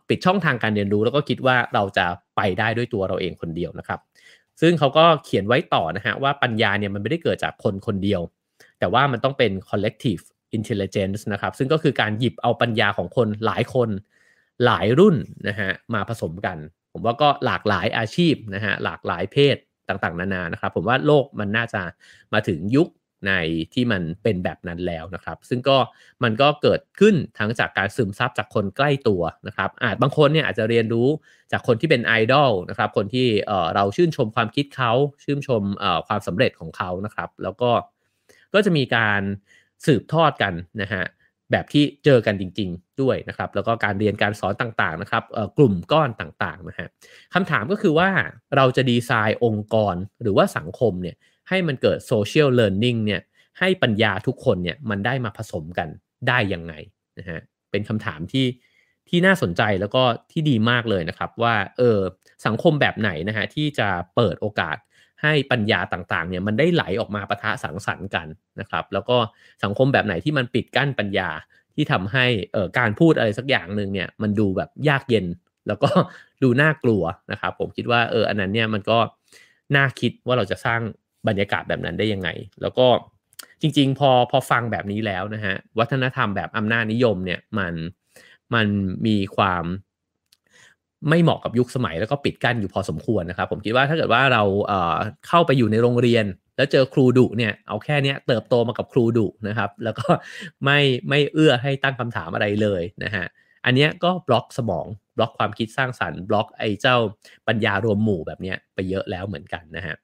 [0.09, 2.05] ปิดช่องทางการเรียนรู้แล้วก็คิดว่าเราจะ
[2.37, 3.99] ไปได้ด้วยตัวเราเองคนเดียวนะครับ
[4.61, 8.21] ซึ่งเขาก็เขียนไว้ต่อนะฮะว่าปัญญาเนี่ยมันไม่ได้เกิดจากคนคนเดียว
[8.79, 10.23] แต่ว่ามันต้องเป็น collective
[10.57, 13.89] intelligence นะครับ ซึ่งก็คือการหยิบเอาปัญญาของคนหลายคน
[14.65, 15.15] หลายรุ่น
[15.47, 16.57] นะฮะมาผสมกัน
[16.93, 19.57] ผมว่าก็หลากหลายอาชีพนะฮะหลากหลายเพศ
[19.89, 21.81] ต่างๆ นานานะครับ ผมว่าโลกมันน่าจะ
[22.33, 22.87] มาถึงยุค
[23.27, 23.31] ใน
[23.73, 25.77] ที่มันเป็นแบบนั้นแล้วนะครับ ซึ่งก็
[26.23, 31.07] มันก็เกิดขึ้นทั้งจากการซึมซับจากคนใกล้ตัวนะครับอาจบางคนเนี่ยอาจจะเรียนรู้
[31.51, 34.91] จากคนที่เป็นไอดอลนะครับคนที่เเราชื่นชมความคิดเขา
[35.23, 35.61] ชื่นชม
[36.07, 37.71] ความสำเร็จของเขานะครับ แล้วก็
[38.53, 39.21] ก็จะมีการ
[39.85, 41.03] สืบทอดกันนะฮะ
[41.51, 45.23] แบบที่เจอกันจริง ๆ ด้วยนะครับ แล้วก็การเรียนการสอนต่างๆนะครับ
[45.57, 46.87] กลุ่มก้อนต่างๆนะฮะ
[47.33, 48.09] คำถามก็คือว่า
[48.55, 51.15] เราจะดีไซน์องค์กรหรือว่าสังคมเนี่ย
[51.49, 53.21] ให้มันเกิด social learning เนี่ย
[53.59, 55.87] ให้ปัญญาทุกคนเนี่ยมันได้มาผสมกัน
[56.27, 56.73] ได้ยังไง
[57.19, 57.39] นะฮะ
[57.71, 58.45] เป็นคำถามที่
[59.09, 61.99] ที่น่าสนใจแล้วก็ที่ดีมากเลยนะครับ ว่าเออ
[62.45, 64.77] สังคมแบบไหนนะฮะที่จะเปิดโอกาส
[65.23, 68.27] ให้ปัญญาต่างๆเนี่ยมันได้ไหลออกมาปะทะสังสรรค์กัน
[68.59, 69.17] นะครับ แล้วก็
[69.63, 71.29] สังคมแบบไหนที่มันปิดกั้นปัญญา
[71.75, 75.25] ที่ทำให้เอ่อการพูดอะไรสักอย่างหนึ่งเนี่ยมันดูแบบยากเย็น
[75.67, 75.89] แล้วก็
[76.43, 78.99] ดูน่ากลัวนะครับ ผมคิดว่าเอออันนั้นเนี่ยมันก็
[79.75, 80.81] น่าคิดว่าเราจะสร้าง
[81.29, 82.29] บรรยากาศแบบนั้นได้ยังไง
[82.61, 82.87] แล้วก็
[83.61, 87.73] จริง ๆ พอพอฟังแบบนี้แล้วนะฮะวัฒนธรรมแบบอำนาจนิยมเนี่ยมัน
[88.53, 88.67] มัน
[89.05, 89.63] มีความ
[91.09, 96.25] ไม่เหมาะกับยุคสมัยแล้วก็ปิดกั้นอยู่พอสมควรนะครับ ผมคิดว่าถ้าเกิดว่าเราเเข้าไปอยู่ในโรงเรียน
[96.57, 100.07] แล้วเจอครูดุเนี่ยเอาแค่นี้เติบโตมากับครูดุนะครับ แล้วก็
[100.65, 103.25] ไม่ไม่เอื้อให้ตั้งคำถามอะไรเลยนะฮะ
[103.65, 104.85] อันนี้ก็บล็อกสมอง
[105.17, 106.95] บล็อกความคิดสร้างสรรค์บล็อกไอ้เจ้า
[107.47, 109.95] ปัญญารวมหมู่แบบนี้ไปเยอะแล้วเหมือนกันนะฮะ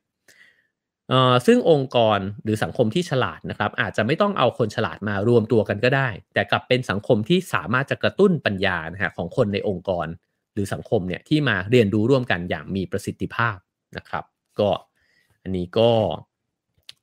[1.46, 10.08] ซึ่งองค์กรหรือสังคมที่ฉลาดนะครับ อาจจะไม่ต้องเอาคนฉลาดมารวมตัวกันก็ได้ แต่กลับเป็นสังคมที่สามารถจะกระตุ้นปัญญานะฮะของคนในองค์กร
[10.54, 13.58] หรือสังคมเนี่ยที่มาเรียนรู้ร่วมกันอย่างมีประสิทธิภาพ
[13.98, 14.24] นะครับ
[14.60, 14.70] ก็
[15.44, 15.92] อันนี้ก็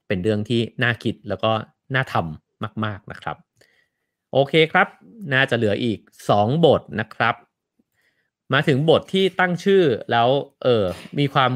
[0.06, 1.50] เป็นเรื่องที่น่าคิดแล้วก็
[1.94, 3.36] น่าทำมาก ๆนะครับ
[4.32, 4.88] โอเคครับ
[5.32, 5.98] น่าจะเหลืออีก
[6.32, 7.34] 2 บทนะครับ
[8.52, 10.28] มาถึงบทที่ตั้งชื่อแล้ว
[10.62, 10.84] เออ
[11.18, 11.50] มีความ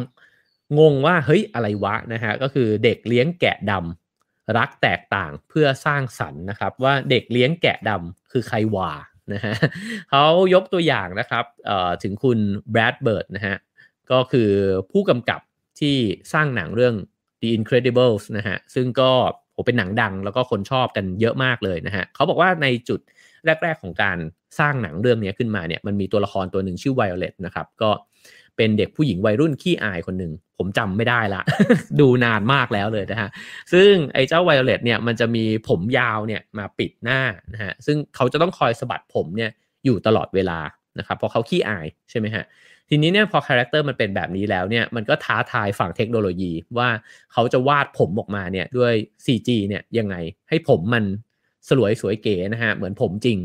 [0.78, 8.92] งงว่าเฮ้ยอะไรวะนะฮะก็คือเด็กเลี้ยงแกะดำรักแตกต่างเพื่อสร้างสรรค์นะครับ ว่าเด็กเลี้ยงแกะดำคือใครวา
[9.32, 9.54] นะฮะ
[10.10, 11.44] เขายกตัวอย่างนะครับ
[12.02, 12.38] ถึงคุณ
[12.70, 13.56] แบรดเบิร์ดนะฮะ
[14.10, 14.50] ก็คือ
[14.92, 15.40] ผู้กำกับ
[15.80, 15.96] ที่
[16.32, 16.94] สร้างหนังเรื่อง
[17.40, 19.10] The Incredibles นะฮะซึ่งก็
[19.52, 23.00] โหเป็นหนังดังแล้วก็คนชอบกันเยอะมากเลยนะฮะเขาบอกว่าในจุด
[23.62, 24.18] แรก ๆ ของการ
[24.58, 31.42] สร้างหนังเรื่องนี้ขึ้นมาเนี่ยมันมีตัวละครตัวหนึ่งชื่อไวโอเลตนะครับก็เเป็นเด็กผู้หญิงวัยรุ่นขี้อายคนหนึ่งผมจำไม่ได้ละ
[32.00, 33.28] ดูนานมากแล้วเลยนะฮะ
[33.72, 37.20] ซึ่งไอ้เจ้าไวโอเลตเนี่ยมันจะมีผมยาวเนี่ยมาปิดหน้า
[37.52, 39.50] นะฮะ ซึ่งเขาจะต้องคอยสะบัดผมเนี่ย
[39.84, 40.58] อยู่ตลอดเวลา
[40.98, 42.44] นะครับเพราะเขาขี้อายใช่ไหมฮะ
[42.88, 46.88] ทีนี้เนี่ยพอ character มันเป็นแบบนี้แล้วเนี่ยมันก็ท้าทายฝั่งเทคโนโลยีว่า
[47.32, 48.92] เขาจะวาดผมออกมาเนี่ยด้วย
[49.24, 50.16] CG เนี่ยยังไง
[50.48, 51.04] ให้ผมมัน
[51.68, 53.38] สลวยสวยเก๋นะฮะเหมือนผมจริง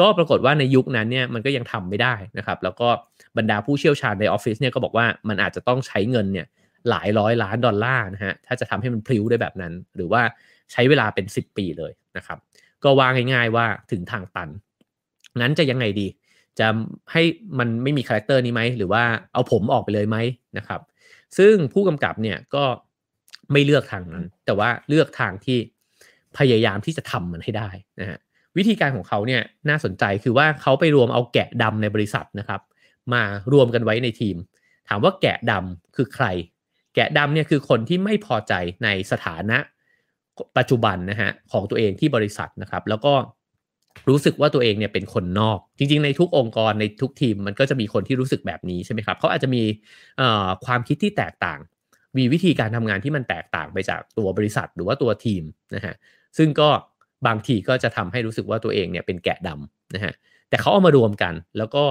[0.00, 2.88] ก็ปรากฏว่าในยุคนั้นเนี่ยมันก็ยังทำไม่ได้นะครับแล้วก็
[3.38, 6.46] บรรดาผู้เชี่ยวชาญในออฟฟิศเนี่ยก็บอกว่ามันอาจจะต้องใช้เงินเนี่ย
[6.90, 10.22] หลายร้อยล้านดอลลาร์นะฮะถ้าจะทำให้มันพลิ้วได้แบบนั้น หรือว่า
[10.72, 12.38] ใช้เวลาเป็น 10 ปีเลยนะครับ
[12.84, 14.48] ก็ว่าง่ายๆว่าถึงทางตัน
[15.40, 16.06] งั้นจะยังไงดี
[16.58, 16.66] จะ
[17.12, 17.22] ให้
[17.58, 20.16] มันไม่มี character นี้ไหม หรือว่าเอาผมออกไปเลยไหม
[20.58, 20.80] นะครับ
[21.38, 22.64] ซึ่งผู้กำกับเนี่ยก็
[23.52, 25.58] ไม่เลือกทางนั้น แต่ว่าเลือกทางที่
[26.38, 27.68] พยายามที่จะทำมันให้ได้
[28.00, 28.18] นะฮะ
[28.58, 32.60] วิธีการของเขาเนี่ยน่าสนใจคือว่าเขาไปรวมเอาแกะดำในบริษัทนะครับ
[33.12, 34.36] มารวมกันไว้ในทีม
[34.88, 36.26] ถามว่าแกะดำคือใคร
[36.94, 38.52] แกะดำเนี่ยคือคนที่ไม่พอใจ
[38.84, 39.58] ในสถานะ
[40.58, 43.14] ปัจจุบันนะฮะของตัวเองที่บริษัทนะครับ แล้วก็
[44.08, 49.62] รู้สึกว่าตัวเองเนี่ยเป็นคนนอก จริง ๆ ในทุกองค์กรในทุกทีมมันก็จะมีคนที่รู้สึกแบบนี้ใช่ไหมครับเขาอาจจะมี
[50.64, 51.60] ความคิดที่แตกต่าง
[52.18, 55.42] มีวิธีการทำงานที่มันแตกต่างไปจากตัวบริษัทหรือว่าตัวทีม
[55.74, 55.94] นะฮะ
[56.38, 56.68] ซึ่งก็
[57.26, 60.14] บางทีก็จะทำให้รู้สึกว่าตัวเองเนี่ยเป็นแกะดำนะฮะ
[60.48, 61.84] แต่เขาเอามารวมกัน แล้วก็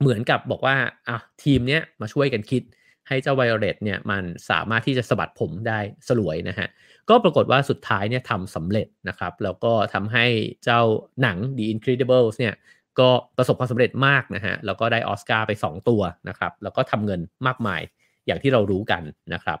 [0.00, 0.76] เหมือนกับบอกว่า
[1.08, 2.62] อะทีมเนี้ยมาช่วยกันคิด
[3.08, 5.78] ให้เจ้าไวโอเลตเนี่ยมันสามารถที่จะสะบัดผมได้
[6.08, 6.68] สลวยนะฮะ
[7.08, 10.26] ก็ปรากฏว่าสุดท้ายเนี่ยทำสำเร็จนะครับแล้วก็ทำให้
[10.64, 10.80] เจ้า
[11.22, 12.54] หนัง The Incredibles เนี่ย
[13.00, 17.80] ก็ประสบความสำเร็จมากนะฮะแล้วก็ได้ออสการ์ไป 2 ตัวนะครับแล้วก็ทำเงินมากมาย
[18.26, 19.02] อย่างที่เรารู้กัน
[19.34, 19.58] นะครับ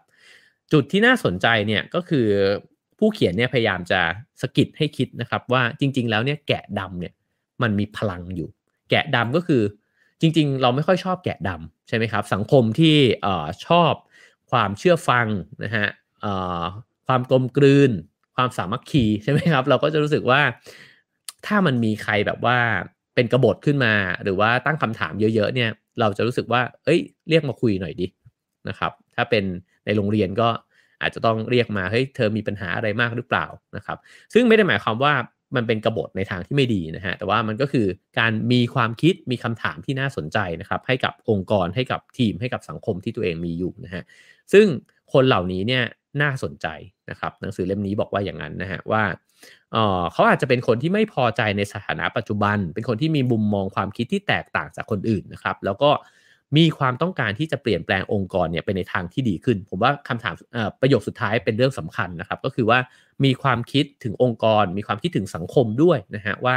[0.72, 2.28] จุดที่น่าสนใจเนี่ยก็คือ
[3.00, 4.00] ผู้เขียนเนี่ยพยายามจะ
[4.42, 7.12] สกิดให้คิดนะครับว่าจริง ๆ แล้วเนี่ยแกะดำเนี่ย
[7.62, 8.48] มันมีพลังอยู่
[8.90, 9.62] แกะดำก็คือ
[10.20, 12.96] จริง ๆ เราไม่ค่อยชอบแกะดำใช่ไหมครับ สังคมที่
[13.66, 13.92] ชอบ
[14.50, 15.26] ความเชื่อฟัง
[15.64, 15.86] นะฮะ
[17.06, 17.90] ความกลมกลืน
[18.36, 20.40] ความสามัคคีใช่ไหมครับ เราก็จะรู้สึกว่า
[21.46, 22.58] ถ้ามันมีใครแบบว่า
[23.14, 25.70] เป็นกบฏขึ้นมา หรือว่าตั้งคำถามเยอะๆเนี่ย
[26.00, 28.06] เราจะรู้สึกว่า เอ้ย เรียกมาคุยหน่อยดิ
[28.68, 29.44] นะครับ ถ้าเป็น
[29.84, 30.48] ในโรงเรียนก็
[31.02, 33.46] อาจจะต้องเรียกมาเฮ้ยเธอมีปัญหาอะไรมากหรือเปล่า
[33.76, 33.98] นะครับ
[34.34, 35.14] ซึ่งไม่ได้หมายความว่า
[35.56, 37.86] มันเป็นกบฏในทางที่ไม่ดีนะฮะแต่ว่ามันก็คือ
[38.18, 44.02] การมีความคิดมีคำถามที่น่าสนใจนะครับให้กับองค์กรให้กับทีมให้กับสังคมที่ตัวเองมีอยู่นะฮะ
[44.52, 44.66] ซึ่ง
[45.12, 45.84] คนเหล่านี้เนี่ย
[46.22, 46.66] น่าสนใจ
[47.10, 49.02] นะครับหนังสือเล่มนี้บอกว่าอย่างนั้นนะฮะว่า
[50.12, 55.90] เขาอาจจะเป็นคนที่ไม่พอใจในสถานะปัจจุบัน เป็นคนที่มีมุมมองความคิดที่แตกต่างจากคนอื่นนะครับ แล้วก็
[56.56, 60.34] มีความต้องการที่จะเปลี่ยนแปลงองค์กรเนี่ยไปในทางที่ดีขึ้น ผมว่าคำถาม
[60.80, 62.78] ประโยคสุดท้ายเป็นเรื่องสำคัญนะครับ ก็คือว่า
[63.24, 66.56] มีความคิดถึงองค์กร มีความคิดถึงสังคมด้วยนะฮะว่า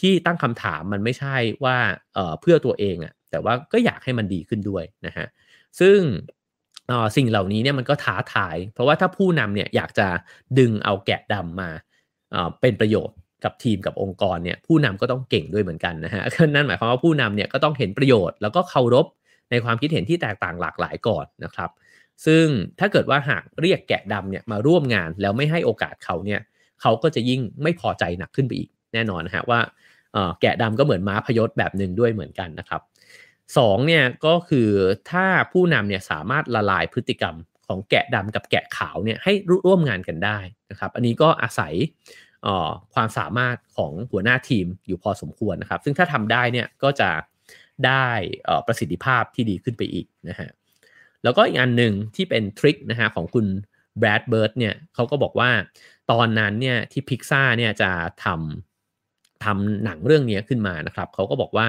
[0.00, 1.76] ที่ตั้งคำถามมันไม่ใช่ว่า
[2.40, 5.26] เพื่อตัวเองอะแต่ว่าก็อยากให้มันดีขึ้นด้วยนะฮะ
[5.80, 5.98] ซึ่ง
[7.16, 10.08] สิ่งเหล่านี้เนี่ยมันก็ท้าทาย เพราะว่าถ้าผู้นำเนี่ยอยากจะ
[10.58, 11.70] ดึงเอาแกะดำมา
[12.60, 16.22] เป็นประโยชน์ กับทีมกับองค์กรเนี่ยผู้นำก็ต้องเก่งด้วยเหมือนกันนะฮะ
[16.54, 19.06] นั่นหมายความว่าผู้นำเนี่ยก็ต้องเห็นประโยชน์ แล้วก็เคารพ
[19.50, 21.70] ในความคิดเห็นที่แตกต่างหลากหลายก่อนนะครับ
[22.26, 22.44] ซึ่ง
[22.78, 26.40] ถ้าเกิดว่าหากเรียกแกะดำเนี่ยมาร่วมงานแล้วไม่ให้โอกาสเขาเนี่ย
[26.80, 29.60] เขาก็จะยิ่งไม่พอใจหนักขึ้นไปอีกแน่นอนนะฮะว่า
[30.40, 32.82] แกะดำก็เหมือนม้าพยศแบบหนึ่งด้วยเหมือนกันนะครับ
[33.58, 34.68] สองเนี่ยก็คือ
[35.10, 37.34] ถ้าผู้นำเนี่ยสามารถละลายพฤติกรรม
[37.66, 39.32] ของแกะดำกับแกะขาวเนี่ยให้
[39.66, 40.38] ร่วมงานกันได้
[40.70, 41.74] นะครับ อันนี้ก็อาศัย
[42.94, 47.10] ความสามารถของหัวหน้าทีมอยู่พอสมควรนะครับ ซึ่งถ้าทำได้เนี่ยก็จะ
[47.86, 48.08] ได้
[48.66, 50.48] ประสิทธิภาพที่ดีขึ้นไปอีกนะฮะ
[51.24, 53.46] แล้วก็อีกอันหนึ่งที่เป็นทริคนะฮะของคุณ
[53.98, 55.50] แบรดเบิร์ดเนี่ยเขาก็บอกว่า
[56.10, 57.90] ตอนนั้นเนี่ยที่พิกซ่าเนี่ยจะ
[58.24, 61.68] ทำทำหนังเรื่องนี้ขึ้นมานะครับเขาก็บอกว่า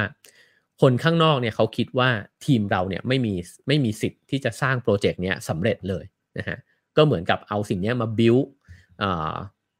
[0.82, 2.10] คนข้างนอกเนี่ยเขาคิดว่า
[2.46, 3.34] ทีมเราเนี่ยไม่มี
[3.68, 6.04] ไม่มีสิทธิ์ที่จะสร้างโปรเจกต์เนี้ยสำเร็จเลย
[6.38, 6.58] นะฮะ
[6.98, 8.38] ก็เหมือนกับเอาสิ่งนี้มาบิว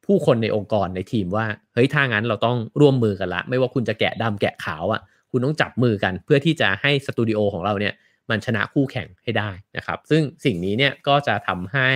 [0.06, 7.94] ผู้คนในองค์กรในทีมว่าเฮ้ยถ้างั้นเราต้องร่วมมือกันละ ไม่ว่าคุณจะแกะดำแกะขาวอะ่ะคุณต้องจับมือกันเพื่อที่จะให้สตูดิโอของเราเนี่ย
[8.30, 11.90] มันชนะคู่แข่งให้ได้นะครับ ซึ่งสิ่งนี้เนี่ยก็จะทำให้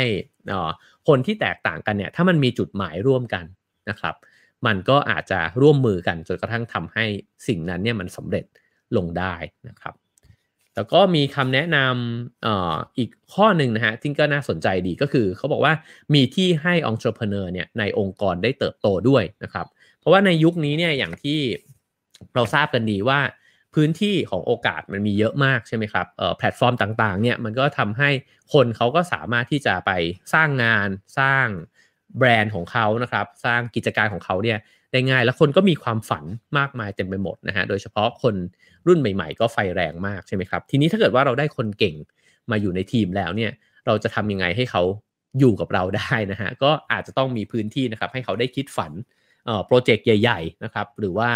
[1.08, 3.44] คนที่แตกต่างกันเนี่ยถ้ามันมีจุดหมายร่วมกัน
[3.90, 4.14] นะครับ
[4.66, 7.04] มันก็อาจจะร่วมมือกันจนกระทั่งทำให้
[7.48, 8.44] สิ่งนั้นเนี่ยมันสำเร็จ
[8.96, 9.34] ลงได้
[9.68, 9.94] นะครับ
[10.76, 12.48] แล้วก็มีคำแนะนำอ
[12.98, 15.74] อีกข้อหนึ่งนะฮะที่ก็น่าสนใจดีก็คือเขาบอกว่า
[16.14, 19.66] มีที่ให้องค์ประกอบเนี่ยในองค์กรได้เติบโตด้วยนะครับ
[20.00, 21.38] เพราะว่าในยุคนี้เนี่ยอย่างที่
[22.34, 23.20] เราทราบกันดีว่า
[23.74, 26.06] พื้นที่ของโอกาสมันมีเยอะมากใช่ไหมครับ
[26.38, 28.10] แพลตฟอร์มต่างๆเนี่ยมันก็ทำให้
[28.52, 29.90] คนเขาก็สามารถที่จะไป
[30.34, 31.46] สร้างงานสร้าง
[32.18, 34.58] แบรนด์ของเขานะครับ สร้างกิจการของเขาเนี่ย
[34.94, 36.24] ได้ง่าย แล้วคนก็มีความฝัน
[36.58, 38.34] มากมายเต็มไปหมดนะฮะโดยเฉพาะคน
[38.86, 41.94] รุ่นใหม่ ๆ ก็ไฟแรงมากใช่ไหมครับ ทีนี้ถ้าเกิดว่าเราได้คนเก่ง
[42.50, 43.50] มาอยู่ในทีมแล้วเนี่ย
[43.86, 44.82] เราจะทำยังไงให้เขา
[45.38, 48.92] อยู่กับเราได้นะฮะก็อาจจะต้องมีพื้นที่นะครับให้เขาได้คิดฝัน
[49.66, 51.30] โปรเจกต์ใหญ่ ๆนะครับ หรือว่า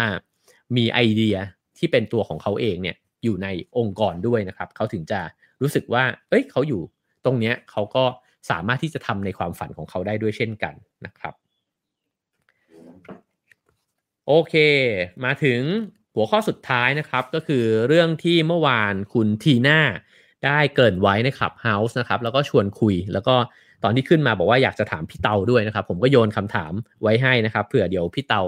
[0.77, 1.35] มีไอเดีย
[1.77, 3.47] ที่เป็นตัวของเขาเองเนี่ยอยู่ใน
[3.77, 5.19] องค์กรด้วยนะครับเขาถึงจะ
[5.61, 6.81] รู้สึกว่า เอ้ยเขาอยู่
[7.25, 8.03] ตรงเนี้ยเขาก็
[8.49, 10.73] สามารถที่จะทำในความฝันของเขาได้ด้วยเช่นกัน
[11.05, 11.33] นะครับ
[14.31, 14.55] โอเค
[15.25, 15.61] มาถึง
[16.15, 19.79] หัวข้อสุดท้ายนะครับ ก็คือเรื่องที่เมื่อวานคุณทีน่า
[20.45, 23.35] ได้เกริ่นไว้ใน Clubhouse นะครับ แล้วก็ชวนคุย แล้วก็
[23.83, 28.41] ตอนที่ขึ้นมาบอกว่าอยากจะถามพี่เตาด้วยนะครับ ผมก็โยนคำถามไว้ให้นะครับ เผื่อเดี๋ยวพี่เตา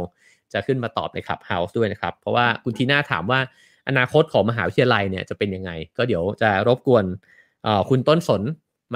[0.54, 3.40] จะขึ้นมาตอบใน Clubhouse ด้วยนะครับ เพราะว่าคุณทีน่าถามว่า
[3.88, 7.06] อนาคตของมหาวิทยาลัยเนี่ยจะเป็นยังไง ก็เดี๋ยวจะรบกวน
[7.90, 8.42] คุณต้นสน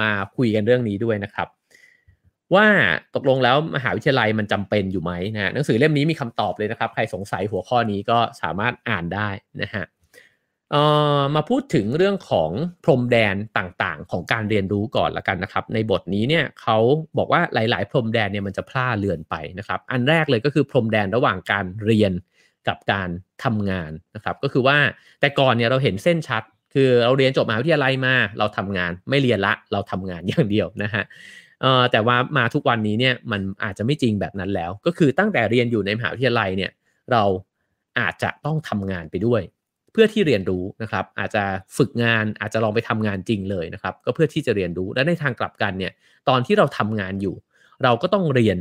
[0.00, 1.48] มาคุยกันเรื่องนี้ด้วยนะครับ
[2.54, 2.66] ว่า
[3.14, 9.28] ตกลงแล้วมหาวิทยาลัยมันจำเป็นอยู่ไหมนะหนังสือเล่มนี้มีคำตอบเลยนะครับ ใครสงสัยหัวข้อนี้ก็สามารถอ่านได้
[9.62, 9.84] นะฮะ
[11.34, 12.50] มาพูดถึงเรื่องของ
[12.84, 16.76] พรมแดนต่างๆ ของการเรียนรู้ก่อนละกันนะครับ ในบทนี้เนี่ยเขา
[17.18, 22.12] บอกว่าหลาย ๆ พรมแดนเนี่ยมันจะพลาดเลือนไปนะครับ อันแรกเลยก็คือพรมแดนระหว่างการเรียน
[22.68, 23.08] กับการ
[23.44, 24.78] ทำงานนะครับ ก็คือว่า
[25.20, 26.42] แต่ก่อนเนี่ยเราเห็นเส้นชัด
[26.74, 31.04] คือเราเรียนจบมหาวิทยาลัยมา เราทำงานไม่เรียนละเราทำงานอย่างเดียวนะฮะ
[31.62, 36.70] เอ่อแต่ว่ามาทุกวันนี้เนี่ยมันอาจจะไม่จริงแบบนั้นแล้ว ก็คือตั้งแต่เรียนอยู่ในมหาวิทยาลัยเนี่ย
[37.12, 37.22] เรา
[37.98, 39.42] อาจจะต้องทำงานไปด้วย
[39.92, 41.44] เพื่อที่เรียนรู้นะครับ อาจจะ
[41.76, 45.92] ฝึกงานอาจจะลองไปทำงานจริงเลยนะครับ ก็เพื่อที่จะเรียนรู้และในทางกลับกันเนี่ย
[46.28, 47.34] ตอนที่เราทำงานอยู่
[47.84, 48.58] เราก็ต้องเรียน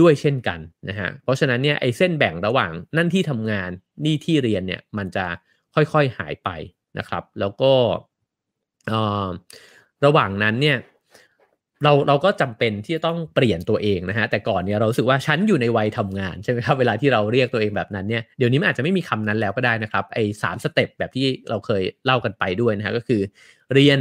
[0.00, 3.70] ด้วยเช่นกันนะฮะเพราะฉะนั้นเนี่ยไอ้เส้นแบ่งระหว่างนั่นที่ทำงาน
[4.04, 5.26] นี่ที่เรียนเนี่ยมันจะ
[5.74, 6.48] ค่อยๆหายไป
[6.98, 7.72] นะครับ แล้วก็
[10.04, 10.76] ระหว่างนั้นเนี่ย
[11.84, 23.20] เราเราก็จำเป็นที่จะต้องเปลี่ยนตัวเองนะฮะแต่ก่อนเนี่ยเราสึกว่าฉันอยู่ในวัยทำงานใช่ไหมครับเวลาที่เราเรียกตัวเองแบบนั้นเนี่ยเดี๋ยวนี้มันอาจจะไม่มีคำนั้นแล้วก็ได้นะครับไอ้สามสเต็ปแบบที่เราเคยเล่ากันไปด้วยนะฮะก็คือ
[23.74, 23.98] เรียน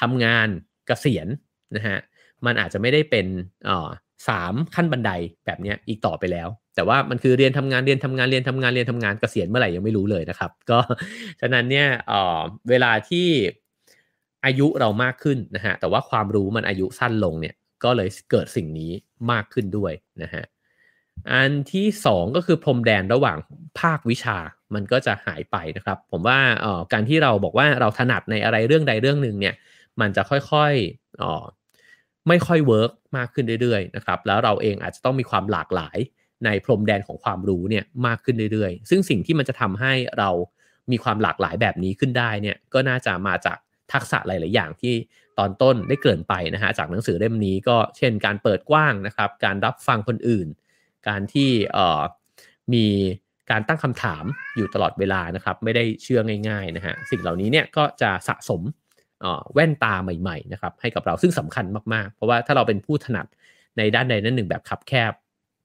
[0.00, 0.48] ทำงาน
[0.86, 1.28] เกษียณ
[1.76, 1.98] นะฮะ
[2.46, 3.26] มันอาจจะไม่ได้เป็น
[3.68, 3.88] อ่อ
[4.28, 5.10] สามขั้นบันได
[5.46, 10.78] แบบนี้อีกต่อไปแล้ว แต่ว่ามันคือเรียนทำงานเรียนทำงานเรียนทำงานเรียนทำงานเกษียณเมื่อไหร่ยังไม่รู้เลยนะครับ ก็
[11.40, 13.26] ฉะนั้นเนี่ยอ่อเวลาที่
[14.44, 18.90] อายุเรามากขึ้นนะฮะแต่ว่าความรู้มันอายุสั้นลงเนี่ยก็เลยเกิดสิ่งนี้
[19.30, 20.44] มากขึ้นด้วยนะฮะ
[21.30, 23.38] อันที่ 2 ก็คือพรมแดนระหว่าง
[23.80, 24.38] ภาควิชา
[24.74, 29.54] มันก็จะหายไปนะครับ ผมว่าออการที่เราบอกว่าเราถนัดในอะไรเรื่องใดเรื่องหนึ่งเนี่ย
[30.00, 31.44] มันจะค่อยๆออ
[32.28, 35.98] ไม่ค่อยเวิร์กมากขึ้นเรื่อยๆนะครับแล้วเราเองอาจจะต้องมีความหลากหลาย
[36.44, 40.30] ในพรมแดนของความรู้เนี่ยมากขึ้นเรื่อยๆ ซึ่งสิ่งที่มันจะทำให้เรา
[40.90, 43.58] มีความหลากหลายแบบนี้ขึ้นได้เนี่ยก็น่าจะมาจาก
[43.92, 44.94] ทักษะหลาย ๆ อย่างที่
[45.38, 50.46] ตอนต้นได้เกินไปนะฮะจากหนังสือเล่มนี้ก็เช่นการเปิดกว้างนะครับ การรับฟังคนอื่น
[51.08, 52.02] การที่เอ่อ
[52.74, 52.86] มี
[53.50, 54.24] การตั้งคำถาม
[54.56, 58.62] อยู่ตลอดเวลานะครับ ไม่ได้เชื่อง่าย ๆ นะฮะสิ่งเหล่านี้เนี่ยก็จะสะสม
[59.54, 63.26] แว่นตาใหม่ ๆ นะครับ ให้กับเราซึ่งสำคัญมาก ๆ เพราะว่าถ้าเราเป็นผู้ถนัด
[63.78, 65.12] ในด้านใดนั้นหนึ่งแบบคับแคบ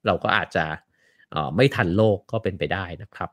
[0.08, 0.66] เราก็อาจจะ
[1.56, 3.30] ไม่ทันโลกก็เป็นไปได้นะครับ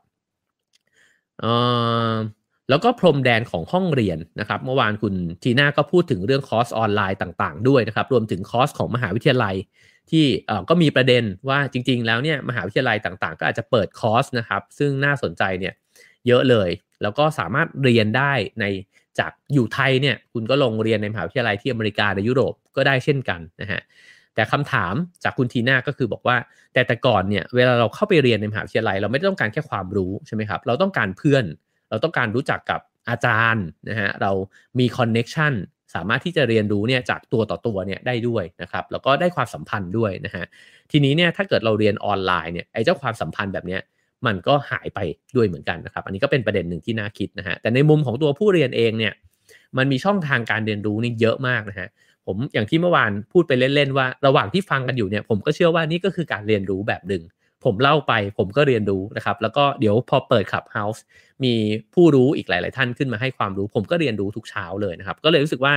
[2.69, 9.55] แล้วก็พรมแดนของห้องเรียนนะครับ เมื่อวานคุณทีน่าก็พูดถึงเรื่องคอร์สออนไลน์ต่างๆ ด้วยนะครับ รวมถึงคอร์สของมหาวิทยาลัย
[10.11, 10.25] ที่
[10.69, 15.73] ก็มีประเด็นว่าจริง ๆ แล้วเนี่ยมหาวิทยาลัยต่างๆ ก็อาจจะเปิดคอร์สนะครับ ซึ่งน่าสนใจเนี่ย
[16.27, 16.69] เยอะเลย
[17.01, 18.65] แล้วก็สามารถเรียนได้ใน
[19.19, 23.81] จากอยู่ไทยเนี่ยคุณก็ลงเรียนในมหาวิทยาลัยที่อเมริกาในยุโรปก็ได้เช่นกันนะฮะ
[24.35, 24.93] แต่คำถาม
[25.23, 26.37] จากคุณทีน่าก็คือบอกว่า
[26.73, 31.43] แต่แต่ก่อนเนี่ยเวลาเราเข้าไปเรียนในมหาวิทยาลัย เราไม่ได้ต้องการแค่ความรู้ใช่ไหมครับเราต้องการเพื่อน
[31.89, 34.31] เราต้องการรู้จักกับอาจารย์นะฮะเรา
[34.79, 35.53] มีคอนเน็ชัน
[35.95, 40.45] สามารถที่จะเรียนรู้เนี่ยจากตัวต่อตัวเนี่ยได้ด้วยนะครับแล้วก็ได้ความสัมพันธ์ด้วยนะฮะ
[40.91, 43.81] ทีนี้เนี่ยถ้าเกิดเราเรียนออนไลน์เนี่ยไอ้เจ้าความสัมพันธ์แบบเนี้ย
[44.25, 44.99] มันก็หายไป
[45.35, 49.13] ด้วยเหมือนกันนะครับ อันนี้ก็เป็นประเด็นหนึ่งที่น่าคิดนะฮะแต่ในมุมของตัวผู้เรียนเองเนี่ย
[49.77, 51.89] มันมีช่องทางการเรียนรู้นี่เยอะมากนะฮะ
[52.27, 57.21] ผมอย่างที่เมื่อวานพูดไปเล่นๆว่า ระหว่างที่ฟังกันอยู่เนี่ยผมก็เชื่อว่านี่ก็คือการเรียนรู้แบบหนึ่ง
[57.65, 61.03] ผมเล่าไปผมก็เรียนรู้นะครับ แล้วก็เดี๋ยวพอเปิดขับเฮาส์
[61.43, 61.53] มี
[61.93, 65.73] ผู้รู้อีกหลาย ๆ ท่านขึ้นมาให้ความรู้ ผมก็เรียนรู้ทุกเช้าเลยนะครับ ก็เลยรู้สึกว่า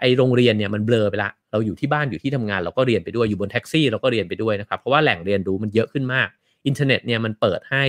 [0.00, 6.28] ไอโรงเรียนเนี่ยมันเบลอไปละเราอยู่ที่บ้านอยู่ที่ทำงานเราก็เรียนไปด้วยอยู่บนแท็กซี่เราก็เรียนไปด้วยนะครับ เพราะว่าแหล่งเรียนรู้มันเยอะขึ้นมาก
[6.66, 7.84] อินเทอร์เน็ตเนี่ยมันเปิดให้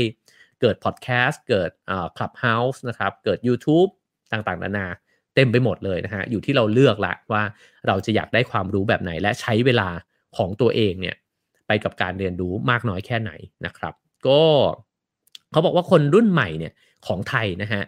[0.62, 3.90] เกิดพอดแคสต์เกิดอ่า Clubhouse นะครับเกิด YouTube
[4.32, 4.88] ต่างๆ นานา
[5.36, 7.44] เต็มไปหมดเลยนะฮะอยู่ที่เราเลือกละว่า
[7.88, 9.90] เราจะอยากได้ความรู้แบบไหนและใช้เวลา
[10.38, 11.16] ของตัวเองเนี่ย
[11.72, 13.32] ไปกับการเรียนรู้มากน้อยแค่ไหน
[13.66, 13.94] นะครับ
[14.28, 14.42] ก็
[15.52, 16.74] เขาบอกว่าคนรุ่นใหม่เนี่ย
[17.08, 17.84] ของไทยนะฮะ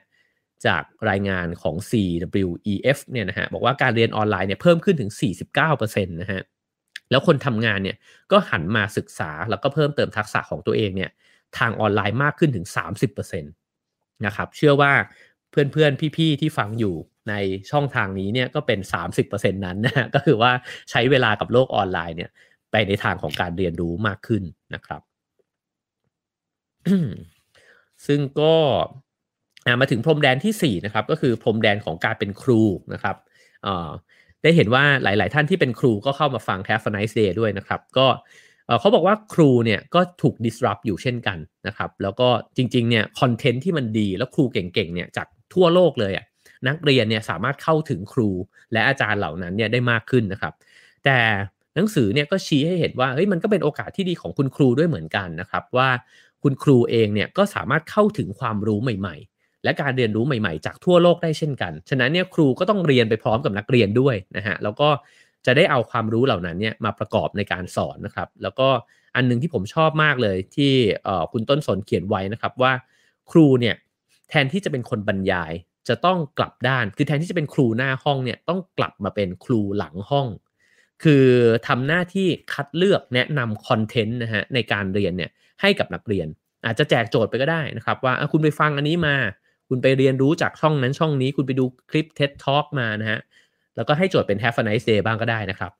[0.65, 5.11] จากรายงานของ CWEF เนี่ยนะฮะบอกว่าการเรียนออนไลน์เนี่ยเพิ่มขึ้นถึง
[5.57, 6.41] 49%นะฮะ
[7.11, 7.97] แล้วคนทำงานเนี่ย
[8.31, 11.11] ก็หันมาศึกษาแล้วก็เพิ่มเติมทักษะของตัวเองเนี่ย
[11.57, 12.67] ทางออนไลน์มากขึ้นถึง
[13.05, 14.91] 30%นะครับเชื่อว่า
[15.51, 16.95] เพื่อนๆ พี่ๆ ที่ฟังอยู่
[17.29, 17.33] ใน
[17.71, 18.79] ช่องทางนี้เนี่ยก็เป็น
[19.21, 20.51] 30%นั้นนะก็คือว่า
[20.89, 22.31] ใช้เวลากับโลกออนไลน์เนี่ย
[22.73, 24.43] ไปในทางของการเรียนรู้มากขึ้น
[24.75, 25.01] นะครับ
[28.05, 28.55] ซึ่งก็
[29.81, 32.61] มาถึงพรมแดนที่ 4 นะครับ ก็คือพรมแดนของการเป็นครู
[32.93, 33.15] นะครับ
[34.43, 38.07] ได้เห็นว่าหลาย ๆ ท่านที่เป็นครูก็เข้ามาฟัง Have a nice day ด้วยนะครับ ก็
[38.79, 46.25] เขาบอกว่าครูเนี่ยก็ถูก disrupt อยู่เช่นกันนะครับ แล้วก็จริง ๆ เนี่ยคอนเทนต์ที่มันดีแล้วครูเก่ง ๆ เนี่ยจากทั่วโลกเลยอะ
[46.67, 48.29] นักเรียนเนี่ยสามารถเข้าถึงครู
[48.73, 50.53] และอาจารย์เหล่านั้นเนี่ยได้มากขึ้นนะครับ
[51.05, 51.17] แต่
[51.75, 55.89] หนังสือเนี่ยก็ชี้ให้เห็นว่าเฮ้ยมันก็เป็นโอกาสที่ดีของคุณครูด้วยเหมือนกันนะครับว่า
[56.43, 64.89] คุณครูเองเนี่ยก็สามารถเข้าถึงความรู้ใหม่ ๆ และการเรียนรู้ใหม่ๆ จากทั่วโลกได้เช่นกัน ฉะนั้นเนี่ยครูก็ต้องเรียนไปพร้อมกับนักเรียนด้วยนะฮะแล้วก็
[65.45, 68.67] จะได้เอาความรู้เหล่านั้นเนี่ยมาประกอบในการสอนนะครับ แล้วก็
[69.15, 70.73] อันนึงที่ผมชอบมากเลยที่
[71.31, 72.71] คุณต้นสนเขียนไว้นะครับว่า
[73.31, 73.75] ครูเนี่ย
[74.29, 75.53] แทนที่จะเป็นคนบรรยาย
[75.87, 80.27] จะต้องกลับด้าน คือแทนที่จะเป็นครูหน้าห้องเนี่ยต้องกลับมาเป็นครูหลังห้อง
[81.03, 81.25] คือ
[81.67, 85.31] ทำหน้าที่คัดเลือกแนะนำคอนเทนต์นะฮะในการเรียนเนี่ย
[85.61, 86.27] ให้กับนักเรียน
[86.65, 89.15] อาจจะแจกโจทย์ไปก็ได้นะครับ ว่าคุณไปฟังอันนี้มา
[89.69, 93.19] คุณไปเรียนรู้จากช่องนั้นช่องนี้ คุณไปดูคลิป TED Talk มานะฮะ
[93.75, 95.71] แล้วก็ให้โจทย์เป็น Have a nice day บ้างก็ได้นะครับ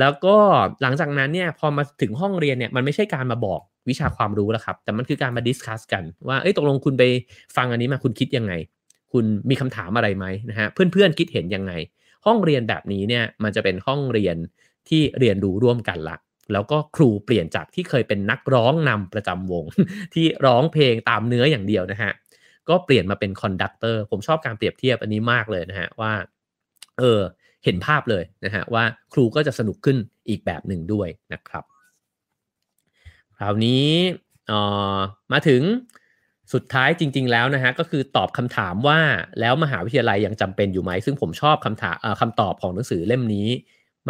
[0.00, 0.36] แล้วก็
[0.82, 7.02] หลังจากนั้นเนี่ยพอมาถึงห้องเรียนเนี่ยมันไม่ใช่การมาบอกวิชาความรู้แล้วครับ แต่มันคือการมา discuss กันว่าเอ้ยตกลงคุณไป
[7.56, 8.52] ฟังอันนี้มาคุณคิดยังไง
[9.12, 11.72] คุณมีคำถามอะไรไหมนะฮะเพื่อนๆคิดเห็นยังไง
[12.26, 14.36] ห้องเรียนแบบนี้เนี่ยมันจะเป็นห้องเรียน
[14.88, 16.16] ที่เรียนรู้ร่วมกันละ
[16.52, 19.64] แล้วก็ครูเปลี่ยนจากที่เคยเป็นนักร้องนำประจำวง
[20.14, 22.12] ที่ร้องเพลงตามเนื้ออย่างเดียวนะฮะ
[22.68, 26.12] ก็เปลี่ยนมาเป็น conductor ผมชอบการเปรียบเทียบอันนี้มากเลยนะฮะว่า
[26.98, 27.20] เออ
[27.64, 29.96] เห็นภาพเลยนะฮะว่าครูก็จะสนุกขึ้น
[30.28, 31.64] อีกแบบหนึ่งด้วยนะครับ
[33.38, 33.86] คราวนี้
[34.48, 34.52] เอ
[34.96, 34.98] อ
[35.32, 35.62] มาถึง
[36.52, 39.00] สุดท้ายจริง ๆ แล้วนะฮะก็คือตอบคำถามว่า
[39.40, 43.48] แล้วมหาวิทยาลัยยังจำเป็นอยู่ไหม ซึ่งผมชอบคำถามคำตอบของหนังสือเล่มนี้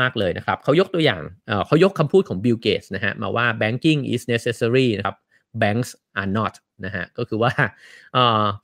[0.01, 1.23] มากเลยนะครับเขายกตัวอย่าง
[1.67, 5.17] เขายกคำพูดของ Bill Gates นะฮะมาว่า banking is necessary นะครับ
[5.63, 6.55] banks are not
[6.85, 7.53] นะฮะก็คือว่า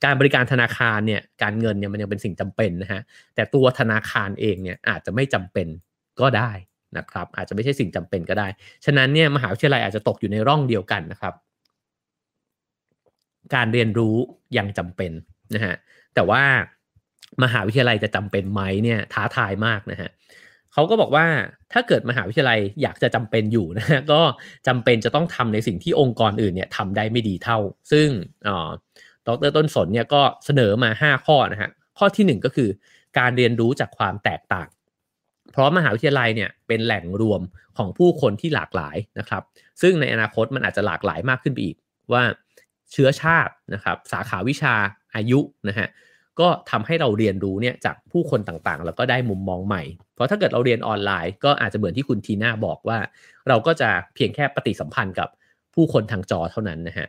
[0.03, 3.01] การบริการธนาคารเนี่ยการเงินเนี่ยมันยังเป็นสิ่งจำเป็นนะฮะ
[3.35, 5.67] แต่ตัวธนาคารเองเนี่ยอาจจะไม่จำเป็น
[6.19, 6.51] ก็ได้
[6.97, 8.47] นะครับอาจจะไม่ใช่สิ่งจำเป็นก็ได้
[8.85, 11.33] ฉะนั้นเนี่ยมหาวิทยาลัยอาจจะตกอยู่ในร่องเดียวกันนะครับ
[13.55, 14.15] การเรียนรู้
[14.57, 15.11] ยังจำเป็น
[15.55, 15.75] นะฮะ
[16.15, 16.43] แต่ว่า
[17.43, 20.09] มหาวิทยาลัยจะจำเป็นไหมเนี่ยท้าทายมากนะฮะ
[20.73, 21.25] เขาก็บอกว่า
[21.73, 24.21] ถ้าเกิดมหาวิทยาลัยอยากจะจำเป็นอยู่นะฮะก็
[24.67, 27.57] จำเป็นจะต้องทำในสิ่งที่องค์กรอื่นเนี่ยทำได้ไม่ดีเท่า
[27.91, 28.07] ซึ่ง
[29.27, 32.69] ดรต้นสนเนี่ยก็เสนอมา 5 ข้อนะฮะข้อที่ 1 ก็คือ
[33.19, 34.67] การเรียนรู้จากความแตกต่าง
[35.51, 37.41] เพราะมหาวิทยาลัยเนี่ยเป็นแหล่งรวม
[37.77, 39.43] ของผู้คนที่หลากหลายนะครับ
[39.81, 41.75] ซึ่งในอนาคตมันอาจจะหลากหลายมากขึ้นไปอีก
[42.13, 42.23] ว่า
[42.91, 44.73] เชื้อชาตินะครับสาขาวิชา
[45.15, 45.87] อายุนะฮะ
[46.39, 49.83] ก็ทำให้เราเรียนรู้เนี่ยจากผู้คนต่างๆ แล้วก็ได้มุมมองใหม่
[50.15, 52.97] เพราะถ้าเกิดเราเรียนออนไลน์ ก็อาจจะเหมือนที่คุณทีน่าบอกว่า
[53.47, 55.29] เราก็จะเพียงแค่ปฏิสัมพันธ์กับ
[55.75, 57.07] ผู้คนทางจอเท่านั้นนะฮะ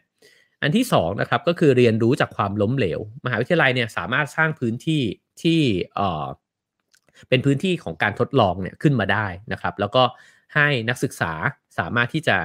[0.62, 5.02] อันที่2นะครับก็คือเรียนรู้จากความล้มเหลว มหาวิทยาลัยเนี่ยสามารถสร้างพื้นที่
[5.42, 5.60] ที่
[5.94, 6.26] เอ่อ
[7.28, 10.02] เป็นพื้นที่ของการทดลองเนี่ยขึ้นมาได้นะครับ แล้วก็
[10.54, 11.32] ให้นักศึกษา
[11.78, 12.36] สามารถที่จะ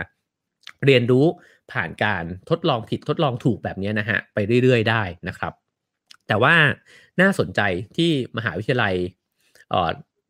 [0.86, 1.26] เรียนรู้
[1.72, 5.54] ผ่านการทดลองผิดทดลองถูกแบบนี้นะฮะไปเรื่อยๆ ได้นะครับ
[6.28, 6.56] แต่ว่า
[7.22, 7.62] น่าสนใจ
[7.98, 8.94] ที่มหาวิทยาลัย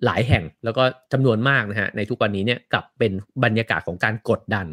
[0.06, 0.84] หลายแห่งแล้วก็
[1.14, 3.12] จำนวนมากนะฮะในทุกวันนี้เนี่ยกลับเป็น
[3.44, 4.68] บรรยากาศของการกดดัน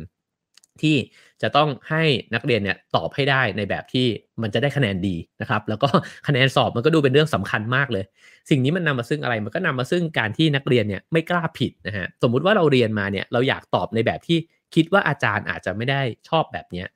[0.83, 0.97] ที่
[1.43, 2.03] จะต้องให้
[2.35, 4.07] นักเรียนเนี่ยตอบให้ได้ในแบบที่
[4.43, 5.89] มันจะได้คะแนนดีนะครับ แล้วก็
[6.29, 8.05] คะแนนสอบมันก็ดูเป็นเรื่องสำคัญมากเลย
[8.51, 14.39] สิ่งนี้มันนำมาซึ่งอะไรมันก็นำมาซึ่งการที่นักเรียนเนี่ยไม่กล้าผิดนะฮะสมมุติว่าเราเรียนมาเนี่ยเราอยากตอบในแบบที่
[14.75, 16.89] คิดว่าอาจารย์อาจจะไม่ได้ชอบแบบเนี้ย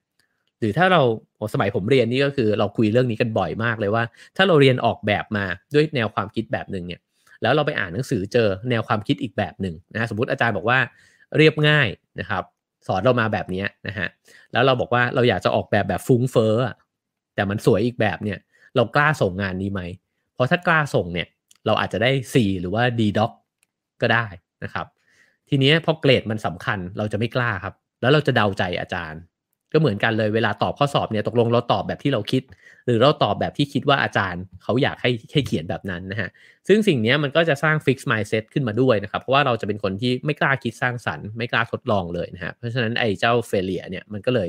[0.58, 1.02] หรือถ้าเรา
[1.54, 4.04] สมัยผมเรียนนี่ก็คือเราคุยเรื่องนี้กันบ่อยมากเลยว่า
[4.36, 7.00] ถ้าเราเรียนออกแบบมาด้วยแนวความคิดแบบหนึ่งเนี่ย
[7.42, 10.78] แล้วเราไปอ่านหนังสือเจอแนวความคิดอีกแบบหนึ่งนะฮะสมมติอาจารย์บอกว่า
[11.36, 11.88] เรียบง่าย
[12.20, 12.42] นะครับ
[12.86, 14.08] สอนเรามาแบบนี้นะฮะ
[14.52, 16.54] แล้วเราบอกว่าเราอยากจะออกแบบแบบฟุ้งเฟ้อ
[17.34, 18.38] แต่มันสวยอีกแบบเนี่ย
[18.76, 19.80] เรากล้าส่งงานนี้ไหม
[20.34, 21.28] เพราะถ้ากล้าส่งเนี่ย
[21.66, 23.30] เราอาจจะได้ C หรือว่า D doc
[24.00, 24.26] ก็ได้
[24.64, 24.86] นะครับ
[25.50, 29.20] ทีนี้พอเกรดมันสำคัญเราจะไม่กล้าครับ แล้วเราจะเดาใจอาจารย์
[29.72, 32.42] ก็เหมือนกันเลยเวลาตอบข้อสอบเนี่ยตกลงเราตอบแบบที่เราคิด
[32.86, 36.28] หรือเราตอบแบบที่คิดว่าอาจารย์เขาอยากให้ให้เขียนแบบนั้นนะฮะ
[36.68, 44.48] ซึ่งสิ่งนี้มันก็จะสร้าง fix mindset ขึ้นมาด้วยนะครับ เพราะว่าเราจะเป็นคนที่ไม่กล้าคิดสร้างสรรค์ไม่กล้าทดลองเลยนะฮะเพราะฉะนั้นไอ้เจ้า failure เนี่ยมันก็เลย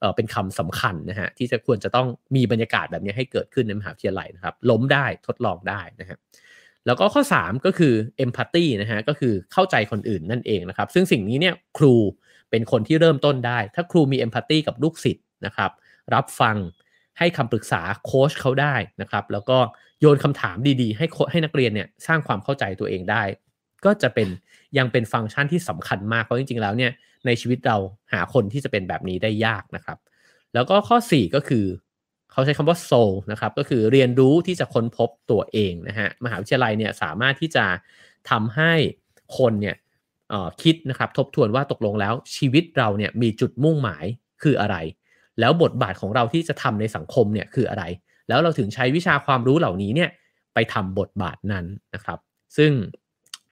[0.00, 6.18] เเป็นคำสำคัญนะฮะที่จะควรจะต้องมีบรรยากาศแบบนี้ให้เกิดขึ้นในมหาวิทยาลัยนะครับล้มได้ทดลองได้นะฮะ
[6.86, 11.94] แล้วก็ข้อ 3 ก็คือ empathy นะฮะก็คือเข้าใจคนอื่นนั่นเองนะครับซึ่งสิ่งนี้เนี่ยครู
[12.50, 15.70] เป็นคนที่เริ่มต้นได้ ถ้าครูมีเอมพัตตีกับลูกศิษย์นะครับ
[16.14, 16.56] รับฟัง
[17.18, 19.58] ให้คำปรึกษาโค้ชเขาได้นะครับแล้วก็
[20.00, 23.22] โยนคำถามดีๆ ให้ให้นักเรียนเนี่ยสร้างความเข้าใจตัวเองได้
[23.84, 24.28] ก็จะเป็น
[24.78, 26.92] ยังเป็นฟังก์ชันที่สำคัญมากเพราะจริงๆแล้วเนี่ย
[27.26, 27.76] ในชีวิตเรา
[28.12, 29.98] หาคนที่จะเป็นแบบนี้ได้ยากนะครับ
[30.54, 31.64] แล้วก็ข้อ 4 ก็คือ
[32.36, 37.64] เขาใช้คำว่า soul นะครับ ก็คือเรียนรู้ที่จะค้นพบตัวเองนะฮะ มหาวิทยาลัยเนี่ยสามารถที่จะ
[38.30, 38.72] ทำให้
[39.38, 39.76] คนเนี่ย
[40.62, 44.04] คิดนะครับทบทวนว่าตกลงแล้วชีวิตเราเนี่ยมีจุดมุ่งหมาย
[44.42, 44.76] คืออะไร
[45.40, 47.84] แล้วบทบาทของเราที่จะทำในสังคมเนี่ยคืออะไร
[48.28, 50.10] แล้วเราถึงใช้วิชาความรู้เหล่านี้เนี่ย
[50.54, 52.18] ไปทำบทบาทนั้นนะครับ
[52.56, 52.72] ซึ่ง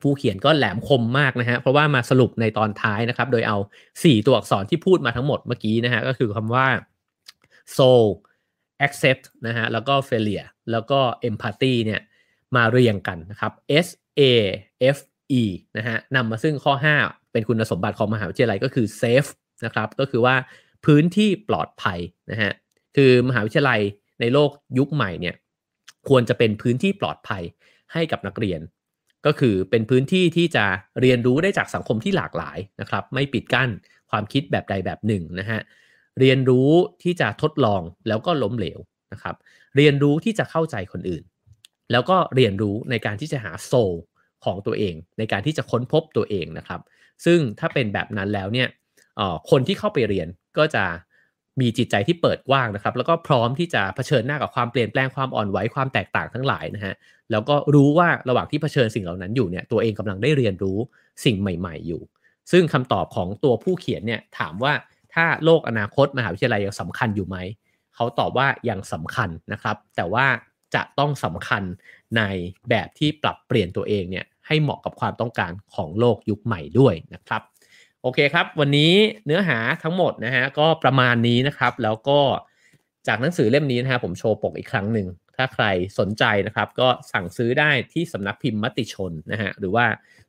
[0.00, 3.56] ผู้เขียนก็แหลมคมมากนะฮะ เพราะว่ามาสรุปในตอนท้ายนะครับ โดยเอา
[3.92, 6.66] 4 ตัวอักษรที่พูดมาทั้งหมดเมื่อกี้นะฮะ ก็คือคำว่า
[7.76, 8.04] soul
[8.86, 12.00] accept นะฮะแล้วก็ failure แล้วก็ empathy เนี่ย
[12.56, 13.52] มาเรียงกันนะครับ
[13.86, 13.88] S
[14.20, 14.22] A
[14.96, 14.98] F
[15.40, 15.42] E
[15.76, 16.74] นะฮะนำมาซึ่งข้อ
[17.04, 19.30] 5 เป็นคุณสมบัติของมหาวิทยาลัยก็คือ safe
[19.64, 20.36] นะครับก็คือว่า
[20.86, 21.98] พื้นที่ปลอดภัย
[22.30, 22.52] นะฮะ
[22.96, 23.80] คือมหาวิทยาลัย
[24.20, 25.34] ในโลกยุคใหม่เนี่ย
[26.08, 27.42] ควรจะเป็นพื้นที่ปลอดภัย
[27.92, 28.60] ให้กับนักเรียน
[29.26, 30.64] ก็คือเป็นพื้นที่ที่จะ
[31.00, 33.70] เรียนรู้ได้จากสังคมที่หลากหลายนะครับไม่ปิดกั้น
[34.10, 35.60] ความคิดแบบใดแบบหนึ่งนะฮะ
[36.20, 36.70] เรียนรู้
[37.02, 38.78] ที่จะทดลองแล้วก็ล้มเหลว
[39.12, 39.34] นะครับ
[39.76, 41.24] เรียนรู้ที่จะเข้าใจคนอื่น
[41.92, 43.94] แล้วก็เรียนรู้ในการที่จะหาโซล
[44.44, 46.80] ของตัวเอง ในการที่จะค้นพบตัวเองนะครับ
[47.24, 48.68] ซึ่งถ้าเป็นแบบนั้นแล้วเนี่ย
[49.50, 50.84] คนที่เข้าไปเรียนก็จะ
[51.60, 56.94] มีจิตใจที่เปิดกว้างนะครับ แล้วก็พร้อมที่จะเผชิญหน้ากับความเปลี่ยนแปลงความอ่อนไหวความแตกต่างทั้งหลายนะฮะ
[57.30, 60.78] แล้วก็รู้ว่าระหว่างที่เผชิญสิ่งเหล่านั้นอยู่เนี่ยตัวเองกำลังได้เรียนรู้
[61.24, 62.02] สิ่งใหม่ ๆ อยู่
[62.52, 64.72] ซึ่งคำตอบของตัวผู้เขียนเนี่ยถามว่า
[65.14, 67.36] ถ้าโลกอนาคตมหาวิทยาลัยยังสำคัญอยู่ไหม
[67.94, 70.26] เขาตอบว่ายังสำคัญนะครับ แต่ว่า
[70.74, 71.62] จะต้องสำคัญ
[72.16, 72.22] ใน
[72.70, 77.42] แบบที่ปรับเปลี่ยนตัวเองเนี่ยให้เหมาะกับความต้องการของโลกยุคใหม่ด้วยนะครับ
[78.02, 78.92] โอเคครับ วันนี้
[79.26, 82.20] เนื้อหาทั้งหมดนะฮะก็ประมาณนี้นะครับ แล้วก็
[83.08, 85.06] จากหนังสือเล่มนี้นะฮะผมโชว์ปกอีกครั้งหนึ่ง
[85.36, 85.64] ถ้าใคร
[85.98, 89.86] สนใจนะครับ ก็สั่งซื้อได้ที่สำนักพิมพ์มติชนนะฮะหรือว่า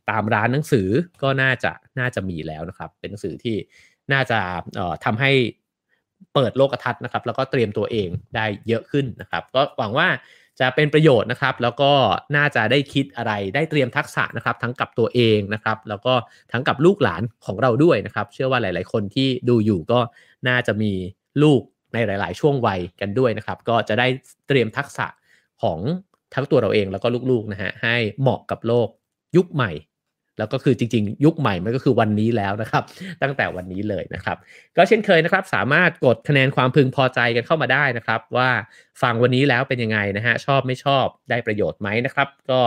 [0.10, 0.88] ตามร้านหนังสือ
[1.24, 3.56] ก็น่าจะน่าจะมีแล้วนะครับ เป็นหนังสือที่
[4.14, 4.40] น่าจะ
[5.06, 5.32] ทำให้
[6.34, 10.08] เปิดโลกทัศน์นะครับ แล้วก็เตรียมตัวเองได้เยอะขึ้นนะครับ ก็หวังว่า
[10.60, 11.92] จะเป็นประโยชน์นะครับ แล้วก็
[12.36, 16.14] น่าจะได้คิดอะไรได้เตรียมทักษะนะครับ ทั้งกับตัวเองนะครับ แล้วก็
[16.52, 20.00] ทั้งกับลูกหลานของเราด้วยนะครับ เชื่อว่าหลาย ๆ คนที่ดูอยู่ก็
[20.48, 20.92] น่าจะมี
[21.44, 21.62] ลูก
[21.94, 24.08] ในหลาย ๆ ช่วงวัยกันด้วยนะครับ ก็จะได้
[24.48, 25.08] เตรียมทักษะ
[25.62, 25.80] ของ
[26.34, 28.88] ทั้งตัวเราเองแล้วก็ลูก ๆ นะฮะให้เหมาะกับโลก
[29.36, 29.72] ยุคใหม่
[30.38, 32.84] แล้วก็คือจริงๆ ยุคใหม่มันก็คือวันนี้แล้วนะครับ
[33.24, 34.38] ตั้งแต่วันนี้เลยนะครับ
[34.78, 38.50] ก็เช่นเคยนะครับ สามารถกดคะแนนความพึงพอใจกันเข้ามาได้นะครับ ว่า
[39.02, 42.62] ฟังวันนี้แล้วเป็นยังไงนะฮะชอบไม่ชอบได้ประโยชน์ไหมนะครับ ก็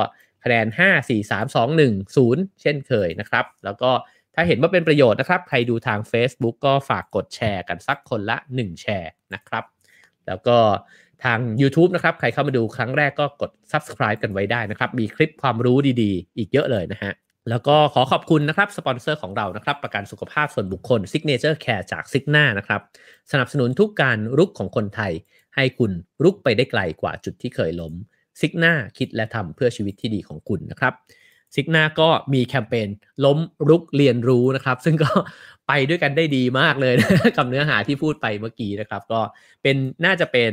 [0.44, 3.90] คะแนน 5 4 3 2 1 0 เช่นเคยนะครับ แล้วก็
[4.34, 9.64] ถ้าเห็นว่าเป็นประโยชน์นะครับ ใครดูทาง Facebook ก็ฝากกดแชร์กันสักคนละ 1 แชร์นะครับ
[10.26, 10.56] แล้วก็
[11.24, 17.12] ทาง YouTube นะครับ ใครเข้ามาดูครั้งแรกก็กด subscribe กันไว้ได้นะครับ มีคลิปความรู้ดีๆ อีกเยอะเลยนะฮะ
[17.48, 22.80] แล้วก็ขอขอบคุณนะครับสปอนเซอร์ของเรานะครับ ประกันสุขภาพส่วนบุคคล Signature Care จาก Signa นะครับ
[23.32, 25.12] สนับสนุนทุกการรุกของคนไทย
[25.54, 25.92] ให้คุณ
[26.24, 27.94] รุกไปได้ไกลกว่าจุดที่เคยล้ม
[28.40, 30.94] Signa คิดและทำเพื่อชีวิตที่ดีของคุณนะครับ
[31.54, 32.88] ซิกหน้าก็มีแคมเปญ
[33.24, 33.38] ล้ม
[33.68, 35.10] รุกเรียนรู้นะครับ ซึ่งก็
[35.68, 39.20] ไปด้วยกันได้ดีมากเลยนะกับเนื้อหาที่พูดไปเมื่อกี้นะครับ ก็
[39.62, 40.52] เป็นน่าจะเป็น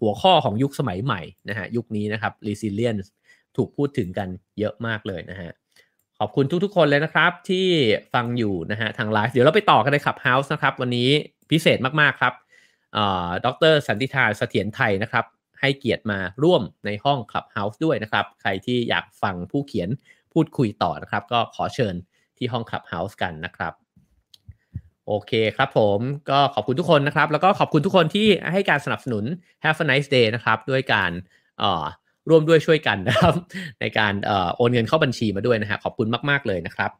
[0.00, 3.08] หัวข้อของยุคสมัยใหม่นะฮะยุคนี้นะครับ resilience
[3.56, 4.28] ถูกพูดถึงกัน
[4.58, 5.50] เยอะมากเลยนะฮะ
[6.22, 7.66] ขอบคุณทุกๆ คนเลยนะครับที่
[8.14, 11.08] ฟังอยู่นะฮะทางไลฟ์เดี๋ยวเราไปต่อกันใน Clubhouse นะครับ วันนี้
[11.50, 12.34] พิเศษมากๆครับ
[13.46, 15.24] ดรสันติธาเสถียรไทยนะครับ
[15.60, 19.88] ให้เกียรติมาร่วมในห้อง Clubhouse ด้วยนะครับ ใครที่อยากฟังผู้เขียน
[20.32, 21.94] พูดคุยต่อนะครับ ก็ขอเชิญ
[22.38, 23.72] ที่ห้อง Clubhouse กันนะครับ
[25.06, 25.98] โอเคครับผม
[26.30, 29.24] ก็ขอบคุณทุกคนนะครับ แล้วก็ขอบคุณทุกคนที่ให้การสนับสนุน
[29.64, 31.10] Have a nice day นะครับ ด้วยการ
[32.30, 33.34] ร่วมด้วยช่วยกันนะครับ
[33.80, 34.14] ในการ
[34.56, 36.90] โอนเงินเข้าบัญชีมาด้วยนะฮะขอบคุณมาก ๆ เลยนะครับ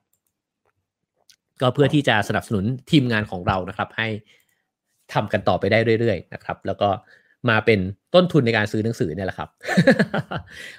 [1.60, 4.08] ก็เพื่อที่จะสนับสนุนทีมงานของเรานะครับ ให้
[5.12, 6.88] ทำกันต่อไปได้เรื่อยๆนะครับ แล้วก็
[7.50, 7.80] มาเป็น
[8.14, 9.48] ต้นทุนในการซื้อหนังสือเนี่ยแหละครับ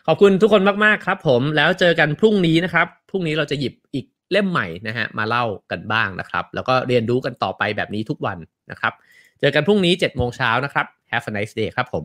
[0.08, 8.38] ขอบคุณทุกคนมากๆครับ ผมแล้วเจอกันพรุ่งนี้นะครับพรุ่งนี้เราจะหยิบอีกเล่มใหม่นะฮะมาเล่ากันบ้างนะครับ แล้วก็เรียนรู้กันต่อไปแบบนี้ทุกวัน
[8.72, 8.94] นะครับ
[9.40, 12.04] เจอกันพรุ่งนี้7โมงเช้านะครับ Have a nice day ครับผม